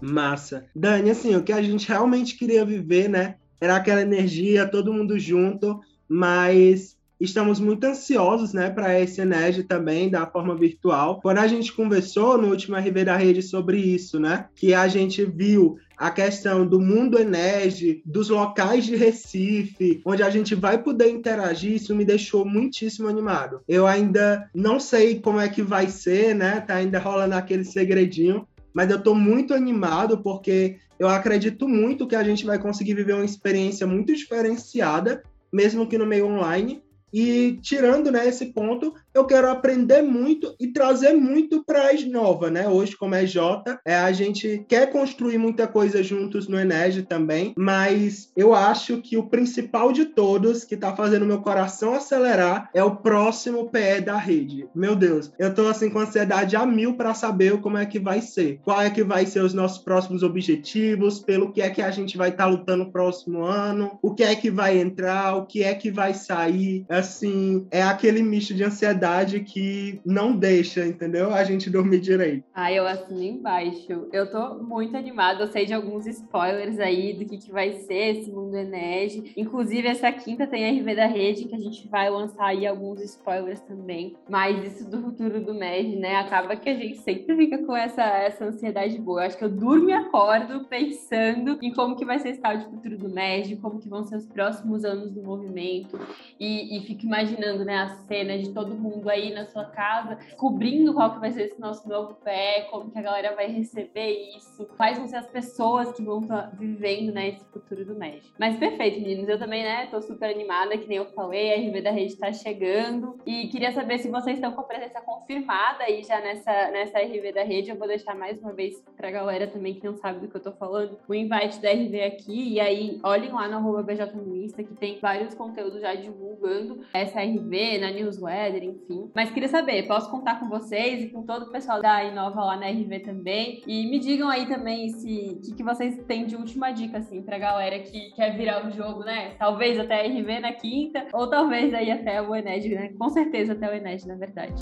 Massa. 0.02 0.66
Dani, 0.76 1.10
assim, 1.10 1.36
o 1.36 1.44
que 1.44 1.52
a 1.52 1.62
gente 1.62 1.88
realmente 1.88 2.38
queria 2.38 2.64
viver, 2.64 3.08
né, 3.10 3.38
era 3.60 3.76
aquela 3.76 4.02
energia, 4.02 4.68
todo 4.68 4.94
mundo 4.94 5.18
junto, 5.20 5.80
mas 6.08 6.98
estamos 7.20 7.60
muito 7.60 7.84
ansiosos, 7.84 8.54
né, 8.54 8.70
para 8.70 9.00
esse 9.00 9.22
Ened 9.22 9.64
também 9.64 10.10
da 10.10 10.26
forma 10.26 10.56
virtual. 10.56 11.20
Quando 11.22 11.40
a 11.40 11.48
gente 11.48 11.74
conversou 11.74 12.38
no 12.38 12.50
último 12.50 12.78
RV 12.78 13.04
da 13.04 13.18
rede 13.18 13.42
sobre 13.42 13.80
isso, 13.80 14.20
né, 14.20 14.46
que 14.56 14.74
a 14.74 14.88
gente 14.88 15.26
viu 15.26 15.78
a 15.98 16.12
questão 16.12 16.66
do 16.66 16.80
mundo 16.80 17.20
Ened, 17.20 18.02
dos 18.06 18.30
locais 18.30 18.86
de 18.86 18.96
Recife, 18.96 20.00
onde 20.06 20.22
a 20.22 20.30
gente 20.30 20.54
vai 20.54 20.78
poder 20.78 21.10
interagir, 21.10 21.74
isso 21.74 21.96
me 21.96 22.06
deixou 22.06 22.46
muitíssimo 22.46 23.08
animado. 23.08 23.62
Eu 23.68 23.88
ainda 23.88 24.48
não 24.54 24.80
sei 24.80 25.20
como 25.20 25.40
é 25.40 25.50
que 25.50 25.64
vai 25.64 25.90
ser, 25.90 26.36
né, 26.36 26.62
tá 26.62 26.76
ainda 26.76 27.00
rolando 27.00 27.34
aquele 27.34 27.64
segredinho, 27.64 28.48
mas 28.78 28.92
eu 28.92 28.98
estou 28.98 29.16
muito 29.16 29.56
animado 29.56 30.20
porque 30.20 30.78
eu 31.00 31.08
acredito 31.08 31.68
muito 31.68 32.06
que 32.06 32.16
a 32.16 32.24
gente 32.24 32.46
vai 32.46 32.60
conseguir 32.60 32.94
viver 32.94 33.14
uma 33.14 33.26
experiência 33.26 33.88
muito 33.88 34.14
diferenciada, 34.14 35.24
mesmo 35.52 35.88
que 35.88 35.98
no 35.98 36.06
meio 36.06 36.28
online, 36.28 36.84
e 37.12 37.58
tirando 37.64 38.12
né, 38.12 38.28
esse 38.28 38.46
ponto, 38.54 38.94
eu 39.18 39.26
quero 39.26 39.50
aprender 39.50 40.04
muito 40.04 40.56
e 40.60 40.68
trazer 40.68 41.14
muito 41.14 41.64
para 41.64 41.90
a 41.90 41.98
Nova, 42.08 42.52
né? 42.52 42.68
Hoje, 42.68 42.96
como 42.96 43.16
é 43.16 43.26
J, 43.26 43.80
é, 43.84 43.96
a 43.96 44.12
gente 44.12 44.64
quer 44.68 44.92
construir 44.92 45.40
muita 45.40 45.68
coisa 45.68 46.04
juntos 46.04 46.48
no 46.48 46.60
Enege 46.60 47.02
também, 47.02 47.54
mas 47.58 48.32
eu 48.36 48.54
acho 48.54 49.02
que 49.02 49.18
o 49.18 49.28
principal 49.28 49.92
de 49.92 50.06
todos, 50.06 50.64
que 50.64 50.76
está 50.76 50.96
fazendo 50.96 51.26
meu 51.26 51.42
coração 51.42 51.96
acelerar, 51.96 52.70
é 52.74 52.84
o 52.84 52.98
próximo 52.98 53.70
PE 53.70 54.02
da 54.02 54.18
rede. 54.18 54.68
Meu 54.76 54.96
Deus, 54.96 55.32
eu 55.40 55.50
estou 55.50 55.68
assim 55.68 55.90
com 55.90 56.00
ansiedade 56.00 56.56
a 56.56 56.66
mil 56.66 56.96
para 56.96 57.16
saber 57.16 57.60
como 57.60 57.78
é 57.78 57.86
que 57.86 58.00
vai 58.00 58.22
ser. 58.22 58.60
Qual 58.64 58.80
é 58.80 58.90
que 58.90 59.04
vai 59.04 59.26
ser 59.26 59.40
os 59.40 59.54
nossos 59.54 59.80
próximos 59.80 60.22
objetivos, 60.22 61.20
pelo 61.20 61.52
que 61.52 61.62
é 61.62 61.70
que 61.72 61.82
a 61.82 61.90
gente 61.90 62.18
vai 62.18 62.30
estar 62.30 62.44
tá 62.44 62.50
lutando 62.50 62.86
no 62.86 62.92
próximo 62.92 63.44
ano, 63.44 63.98
o 64.02 64.14
que 64.14 64.24
é 64.24 64.36
que 64.36 64.52
vai 64.52 64.78
entrar, 64.78 65.36
o 65.36 65.46
que 65.48 65.64
é 65.64 65.74
que 65.74 65.90
vai 65.90 66.14
sair. 66.14 66.86
Assim, 66.88 67.66
é 67.72 67.82
aquele 67.82 68.22
misto 68.22 68.54
de 68.54 68.64
ansiedade 68.64 69.07
que 69.40 70.02
não 70.06 70.36
deixa, 70.36 70.86
entendeu? 70.86 71.34
A 71.34 71.44
gente 71.44 71.70
dormir 71.70 72.00
direito. 72.00 72.44
Ah, 72.54 72.72
eu 72.72 72.86
assino 72.88 73.24
embaixo. 73.24 74.08
Eu 74.12 74.30
tô 74.30 74.56
muito 74.56 74.96
animada. 74.96 75.44
Eu 75.44 75.48
sei 75.48 75.66
de 75.66 75.74
alguns 75.74 76.06
spoilers 76.06 76.80
aí 76.80 77.14
do 77.14 77.26
que, 77.26 77.38
que 77.38 77.52
vai 77.52 77.74
ser 77.74 78.18
esse 78.18 78.32
mundo 78.32 78.56
Enege. 78.58 79.34
Inclusive, 79.36 79.88
essa 79.88 80.12
quinta 80.12 80.48
tem 80.48 80.66
a 80.66 80.82
RV 80.82 80.96
da 80.96 81.06
rede, 81.06 81.46
que 81.46 81.56
a 81.56 81.60
gente 81.60 81.88
vai 81.88 82.10
lançar 82.10 82.48
aí 82.48 82.66
alguns 82.66 83.02
spoilers 83.02 83.60
também. 83.62 84.16
Mas 84.30 84.64
isso 84.64 84.90
do 84.90 85.02
futuro 85.02 85.40
do 85.42 85.54
MED, 85.54 85.96
né? 85.96 86.16
Acaba 86.18 86.56
que 86.56 86.70
a 86.70 86.76
gente 86.76 86.98
sempre 87.00 87.36
fica 87.36 87.58
com 87.60 87.76
essa, 87.76 88.04
essa 88.04 88.46
ansiedade 88.46 88.98
boa. 89.00 89.22
Eu 89.22 89.28
acho 89.28 89.38
que 89.38 89.44
eu 89.44 89.50
durmo 89.50 89.90
e 89.90 89.94
acordo 89.94 90.66
pensando 90.66 91.58
em 91.62 91.74
como 91.74 91.96
que 91.96 92.06
vai 92.06 92.20
ser 92.20 92.30
esse 92.30 92.42
tal 92.42 92.58
de 92.58 92.66
futuro 92.66 92.98
do 92.98 93.10
MED, 93.10 93.58
como 93.58 93.80
que 93.80 93.90
vão 93.90 94.04
ser 94.04 94.18
os 94.18 94.26
próximos 94.26 94.84
anos 94.84 95.12
do 95.12 95.22
movimento. 95.22 96.00
E, 96.40 96.78
e 96.78 96.82
fico 96.86 97.06
imaginando, 97.06 97.64
né, 97.66 97.78
a 97.78 97.90
cena 98.08 98.38
de 98.38 98.50
todo 98.50 98.76
mundo 98.76 98.97
mundo 98.98 99.10
aí 99.10 99.34
na 99.34 99.46
sua 99.46 99.66
casa, 99.66 100.18
cobrindo 100.36 100.94
qual 100.94 101.14
que 101.14 101.20
vai 101.20 101.32
ser 101.32 101.44
esse 101.44 101.60
nosso 101.60 101.88
novo 101.88 102.16
pé, 102.16 102.68
como 102.70 102.92
que 102.92 102.98
a 102.98 103.02
galera 103.02 103.36
vai 103.36 103.48
receber 103.48 104.36
isso, 104.36 104.66
quais 104.76 104.98
vão 104.98 105.08
ser 105.08 105.18
as 105.18 105.28
pessoas 105.28 105.92
que 105.94 106.04
vão 106.04 106.22
estar 106.22 106.44
tá 106.44 106.56
vivendo, 106.56 107.14
né, 107.14 107.30
esse 107.30 107.46
futuro 107.46 107.86
do 107.86 107.96
MED. 107.96 108.34
Mas 108.40 108.58
perfeito, 108.58 109.00
meninos, 109.00 109.30
eu 109.30 109.40
também, 109.40 109.64
né, 109.64 109.88
tô 109.88 110.02
super 110.02 110.30
animada, 110.30 110.78
que 110.78 110.88
nem 110.88 110.98
eu 110.98 111.06
falei, 111.08 111.54
a 111.54 111.58
RV 111.58 111.82
da 111.82 111.92
Rede 111.92 112.18
tá 112.18 112.32
chegando 112.34 113.18
e 113.26 113.48
queria 113.48 113.72
saber 113.72 114.00
se 114.00 114.10
vocês 114.10 114.38
estão 114.38 114.52
com 114.52 114.62
a 114.62 114.66
presença 114.66 115.02
confirmada 115.02 115.84
aí 115.84 116.04
já 116.04 116.20
nessa, 116.20 116.72
nessa 116.72 117.00
RV 117.00 117.32
da 117.34 117.44
Rede, 117.44 117.70
eu 117.70 117.78
vou 117.78 117.88
deixar 117.88 118.16
mais 118.16 118.40
uma 118.40 118.54
vez 118.54 118.84
pra 118.96 119.12
galera 119.12 119.48
também 119.48 119.76
que 119.76 119.86
não 119.86 119.96
sabe 119.96 120.20
do 120.20 120.28
que 120.28 120.36
eu 120.36 120.42
tô 120.42 120.52
falando, 120.54 120.98
o 121.08 121.14
invite 121.14 121.62
da 121.62 121.72
RV 121.72 122.02
aqui, 122.02 122.54
e 122.54 122.60
aí 122.60 123.00
olhem 123.04 123.32
lá 123.32 123.48
no 123.48 123.58
arroba 123.58 123.84
BJ 123.84 124.08
Insta, 124.44 124.64
que 124.64 124.74
tem 124.74 125.00
vários 125.00 125.34
conteúdos 125.36 125.82
já 125.82 125.94
divulgando 125.94 126.82
essa 126.94 127.22
RV, 127.22 127.78
na 127.80 127.92
newsletter, 127.92 128.64
enfim, 128.78 128.98
enfim. 128.98 129.12
Mas 129.16 129.32
queria 129.32 129.50
saber, 129.50 129.88
posso 129.88 130.10
contar 130.10 130.40
com 130.40 130.48
vocês 130.48 131.04
e 131.04 131.10
com 131.10 131.24
todo 131.24 131.44
o 131.44 131.52
pessoal 131.52 131.82
da 131.82 132.04
Inova 132.04 132.44
lá 132.44 132.58
na 132.58 132.70
RV 132.70 133.00
também. 133.00 133.62
E 133.66 133.90
me 133.90 134.00
digam 134.00 134.30
aí 134.30 134.48
também 134.48 134.90
se 134.90 135.38
o 135.38 135.42
que, 135.42 135.56
que 135.56 135.64
vocês 135.64 135.98
têm 136.06 136.26
de 136.26 136.36
última 136.36 136.72
dica, 136.72 136.98
assim, 136.98 137.22
pra 137.22 137.38
galera 137.38 137.80
que 137.80 138.12
quer 138.12 138.36
virar 138.36 138.68
o 138.68 138.72
jogo, 138.72 139.04
né? 139.04 139.36
Talvez 139.38 139.80
até 139.80 140.02
a 140.02 140.08
RV 140.08 140.40
na 140.40 140.54
quinta, 140.54 141.08
ou 141.14 141.30
talvez 141.30 141.74
aí 141.74 141.92
até 141.92 142.22
o 142.22 142.36
Ened, 142.36 142.70
né? 142.70 142.90
Com 142.98 143.10
certeza 143.10 143.54
até 143.54 143.70
o 143.70 143.76
Ened, 143.76 144.08
na 144.08 144.16
verdade. 144.16 144.56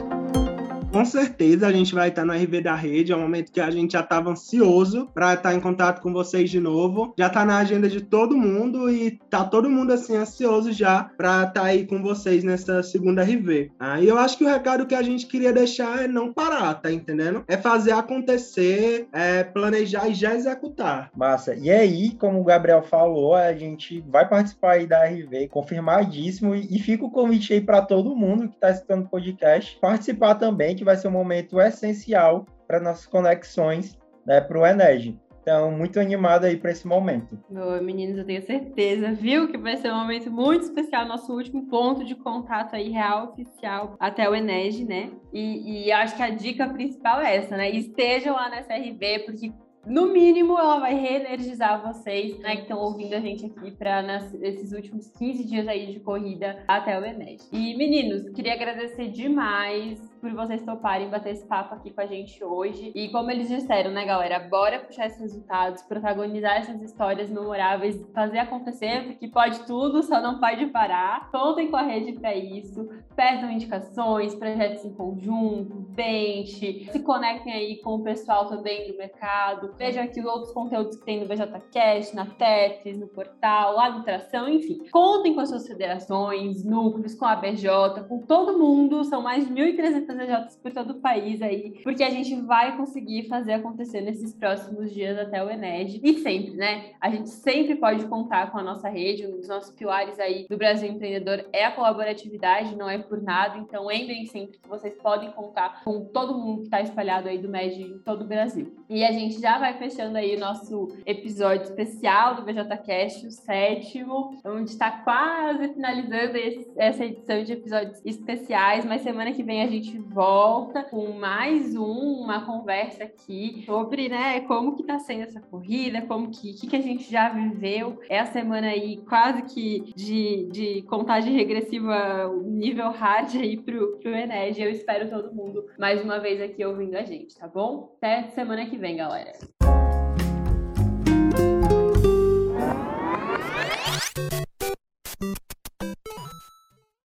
Com 0.95 1.03
certeza 1.03 1.67
a 1.67 1.73
gente 1.73 1.93
vai 1.93 2.07
estar 2.07 2.23
no 2.23 2.31
RV 2.31 2.61
da 2.61 2.73
rede, 2.73 3.11
é 3.11 3.17
um 3.17 3.19
momento 3.19 3.51
que 3.51 3.59
a 3.59 3.69
gente 3.69 3.91
já 3.91 3.99
estava 3.99 4.29
ansioso 4.29 5.09
para 5.13 5.33
estar 5.33 5.53
em 5.53 5.59
contato 5.59 6.01
com 6.01 6.13
vocês 6.13 6.49
de 6.49 6.57
novo. 6.57 7.13
Já 7.19 7.27
está 7.27 7.43
na 7.43 7.57
agenda 7.57 7.89
de 7.89 7.99
todo 7.99 8.37
mundo 8.37 8.89
e 8.89 9.19
tá 9.29 9.43
todo 9.43 9.69
mundo 9.69 9.91
assim 9.91 10.15
ansioso 10.15 10.71
já 10.71 11.03
para 11.17 11.43
estar 11.43 11.63
aí 11.63 11.85
com 11.85 12.01
vocês 12.01 12.45
nessa 12.45 12.81
segunda 12.81 13.23
RV. 13.23 13.71
Aí 13.77 14.05
ah, 14.05 14.09
eu 14.09 14.17
acho 14.17 14.37
que 14.37 14.45
o 14.45 14.47
recado 14.47 14.85
que 14.85 14.95
a 14.95 15.01
gente 15.01 15.27
queria 15.27 15.51
deixar 15.51 16.05
é 16.05 16.07
não 16.07 16.31
parar, 16.31 16.75
tá 16.75 16.89
entendendo? 16.89 17.43
É 17.45 17.57
fazer 17.57 17.91
acontecer, 17.91 19.09
é 19.11 19.43
planejar 19.43 20.07
e 20.07 20.13
já 20.13 20.33
executar. 20.33 21.11
Massa. 21.13 21.55
E 21.55 21.69
aí, 21.69 22.11
como 22.11 22.39
o 22.39 22.45
Gabriel 22.45 22.81
falou, 22.81 23.35
a 23.35 23.51
gente 23.51 23.99
vai 24.07 24.29
participar 24.29 24.75
aí 24.75 24.87
da 24.87 25.03
RV, 25.03 25.49
confirmadíssimo, 25.49 26.55
e, 26.55 26.73
e 26.73 26.79
fica 26.79 27.03
o 27.03 27.11
convite 27.11 27.51
aí 27.51 27.59
para 27.59 27.81
todo 27.81 28.15
mundo 28.15 28.47
que 28.47 28.55
está 28.55 28.71
escutando 28.71 29.03
o 29.03 29.09
podcast 29.09 29.77
participar 29.81 30.35
também, 30.35 30.73
que 30.73 30.84
vai 30.85 30.95
ser 30.95 31.07
um 31.07 31.11
momento 31.11 31.59
essencial 31.59 32.45
para 32.67 32.79
nossas 32.79 33.05
conexões 33.05 33.97
né, 34.25 34.39
para 34.39 34.59
o 34.59 34.65
Enege. 34.65 35.19
Então, 35.41 35.69
muito 35.69 35.99
animado 35.99 36.45
aí 36.45 36.57
para 36.57 36.71
esse 36.71 36.87
momento. 36.87 37.37
Boa, 37.47 37.79
meninos, 37.79 38.17
eu 38.17 38.25
tenho 38.25 38.41
certeza, 38.41 39.11
viu, 39.11 39.47
que 39.47 39.59
vai 39.59 39.77
ser 39.77 39.91
um 39.91 39.99
momento 39.99 40.31
muito 40.31 40.63
especial, 40.63 41.07
nosso 41.07 41.31
último 41.31 41.67
ponto 41.67 42.03
de 42.03 42.15
contato 42.15 42.75
aí, 42.75 42.89
real, 42.89 43.29
oficial, 43.29 43.95
até 43.99 44.27
o 44.27 44.33
Enege, 44.33 44.83
né? 44.85 45.11
E, 45.31 45.85
e 45.85 45.91
acho 45.91 46.15
que 46.15 46.23
a 46.23 46.31
dica 46.31 46.67
principal 46.69 47.21
é 47.21 47.35
essa, 47.35 47.55
né? 47.55 47.69
Estejam 47.69 48.33
lá 48.33 48.49
nessa 48.49 48.73
RV, 48.73 49.19
porque 49.27 49.51
no 49.85 50.11
mínimo, 50.11 50.57
ela 50.57 50.79
vai 50.79 50.95
reenergizar 50.95 51.79
vocês, 51.85 52.39
né, 52.39 52.55
que 52.55 52.63
estão 52.63 52.79
ouvindo 52.79 53.13
a 53.13 53.19
gente 53.19 53.45
aqui 53.45 53.69
para 53.69 54.01
nesses 54.01 54.71
últimos 54.71 55.11
15 55.11 55.43
dias 55.43 55.67
aí 55.67 55.93
de 55.93 55.99
corrida 55.99 56.63
até 56.67 56.99
o 56.99 57.05
Enes. 57.05 57.47
E 57.53 57.77
meninos, 57.77 58.27
queria 58.29 58.53
agradecer 58.53 59.09
demais 59.09 60.01
por 60.25 60.33
vocês 60.33 60.63
toparem 60.63 61.07
bater 61.07 61.33
esse 61.33 61.45
papo 61.45 61.75
aqui 61.75 61.91
com 61.91 62.01
a 62.01 62.05
gente 62.07 62.43
hoje. 62.43 62.91
E 62.95 63.09
como 63.09 63.29
eles 63.29 63.47
disseram, 63.47 63.91
né, 63.91 64.05
galera, 64.05 64.39
bora 64.39 64.79
puxar 64.79 65.05
esses 65.05 65.21
resultados, 65.21 65.83
protagonizar 65.83 66.57
essas 66.57 66.81
histórias 66.81 67.29
memoráveis, 67.29 68.03
fazer 68.11 68.39
acontecer, 68.39 69.03
porque 69.05 69.27
pode 69.27 69.59
tudo, 69.67 70.01
só 70.01 70.19
não 70.19 70.39
pode 70.39 70.65
parar. 70.67 71.29
Contem 71.29 71.69
com 71.69 71.77
a 71.77 71.83
rede 71.83 72.13
para 72.13 72.33
isso, 72.33 72.89
peçam 73.15 73.51
indicações, 73.51 74.33
projetos 74.33 74.83
em 74.83 74.93
conjunto, 74.93 75.75
bench, 75.89 76.89
se 76.91 76.99
conectem 77.01 77.53
aí 77.53 77.81
com 77.81 77.95
o 77.95 78.03
pessoal 78.03 78.47
também 78.47 78.91
do 78.91 78.97
mercado, 78.97 79.75
vejam 79.77 80.03
aqui 80.03 80.19
os 80.19 80.25
outros 80.25 80.51
conteúdos 80.51 80.97
que 80.97 81.05
tem 81.05 81.19
no 81.19 81.27
BJCast, 81.27 82.15
na 82.15 82.25
Tetris, 82.25 82.97
no 82.97 83.07
portal, 83.07 83.75
lá 83.75 83.91
no 83.91 84.03
Tração, 84.03 84.49
enfim. 84.49 84.79
Contem 84.91 85.35
com 85.35 85.41
as 85.41 85.49
suas 85.49 85.67
federações, 85.67 86.65
núcleos, 86.65 87.13
com 87.13 87.25
a 87.25 87.35
BJ, 87.35 88.05
com 88.09 88.19
todo 88.25 88.57
mundo, 88.57 89.03
são 89.03 89.21
mais 89.21 89.47
de 89.47 89.53
1.300 89.53 90.14
CNPJs 90.15 90.57
por 90.57 90.71
todo 90.71 90.91
o 90.91 90.99
país 90.99 91.41
aí, 91.41 91.79
porque 91.83 92.03
a 92.03 92.09
gente 92.09 92.35
vai 92.41 92.75
conseguir 92.77 93.27
fazer 93.27 93.53
acontecer 93.53 94.01
nesses 94.01 94.33
próximos 94.33 94.91
dias 94.91 95.17
até 95.17 95.43
o 95.43 95.49
Ened. 95.49 95.99
E 96.03 96.17
sempre, 96.19 96.51
né? 96.51 96.91
A 96.99 97.09
gente 97.09 97.29
sempre 97.29 97.75
pode 97.75 98.05
contar 98.07 98.51
com 98.51 98.57
a 98.57 98.63
nossa 98.63 98.89
rede, 98.89 99.27
um 99.27 99.37
dos 99.37 99.47
nossos 99.47 99.75
pilares 99.75 100.19
aí 100.19 100.45
do 100.49 100.57
Brasil 100.57 100.89
Empreendedor 100.89 101.45
é 101.51 101.65
a 101.65 101.71
colaboratividade, 101.71 102.75
não 102.75 102.89
é 102.89 102.97
por 102.97 103.21
nada. 103.21 103.57
Então, 103.57 103.85
lembrem 103.85 104.25
sempre 104.25 104.57
que 104.57 104.67
vocês 104.67 104.95
podem 104.95 105.31
contar 105.31 105.83
com 105.83 106.05
todo 106.05 106.37
mundo 106.37 106.59
que 106.59 106.65
está 106.65 106.81
espalhado 106.81 107.27
aí 107.27 107.37
do 107.37 107.49
MED 107.49 107.81
em 107.83 107.99
todo 107.99 108.23
o 108.23 108.27
Brasil. 108.27 108.75
E 108.89 109.03
a 109.03 109.11
gente 109.11 109.39
já 109.39 109.57
vai 109.57 109.77
fechando 109.77 110.17
aí 110.17 110.35
o 110.35 110.39
nosso 110.39 110.95
episódio 111.05 111.63
especial 111.63 112.35
do 112.35 112.43
BJCast, 112.43 113.27
o 113.27 113.31
sétimo, 113.31 114.39
onde 114.45 114.69
está 114.69 114.91
quase 114.91 115.73
finalizando 115.73 116.37
esse, 116.37 116.71
essa 116.75 117.05
edição 117.05 117.43
de 117.43 117.53
episódios 117.53 118.01
especiais, 118.05 118.85
mas 118.85 119.01
semana 119.01 119.31
que 119.31 119.43
vem 119.43 119.61
a 119.61 119.67
gente 119.95 119.99
volta 119.99 120.83
com 120.83 121.13
mais 121.13 121.75
um, 121.75 122.21
uma 122.23 122.45
conversa 122.45 123.05
aqui 123.05 123.63
sobre, 123.65 124.09
né, 124.09 124.41
como 124.41 124.75
que 124.75 124.83
tá 124.83 124.99
sendo 124.99 125.23
essa 125.23 125.39
corrida, 125.39 126.01
como 126.01 126.29
que, 126.29 126.53
que, 126.53 126.67
que 126.67 126.75
a 126.75 126.81
gente 126.81 127.09
já 127.09 127.29
viveu. 127.29 127.99
É 128.09 128.19
a 128.19 128.25
semana 128.25 128.67
aí 128.67 128.97
quase 129.07 129.43
que 129.43 129.93
de, 129.95 130.47
de 130.51 130.81
contagem 130.83 131.33
regressiva 131.33 132.29
nível 132.43 132.91
hard 132.91 133.35
aí 133.35 133.57
pro, 133.57 133.97
pro 133.99 134.15
Ened. 134.15 134.61
Eu 134.61 134.69
espero 134.69 135.09
todo 135.09 135.33
mundo 135.33 135.65
mais 135.79 136.03
uma 136.03 136.19
vez 136.19 136.41
aqui 136.41 136.65
ouvindo 136.65 136.95
a 136.95 137.03
gente, 137.03 137.35
tá 137.37 137.47
bom? 137.47 137.95
Até 137.97 138.23
semana 138.29 138.65
que 138.65 138.77
vem, 138.77 138.97
galera. 138.97 139.54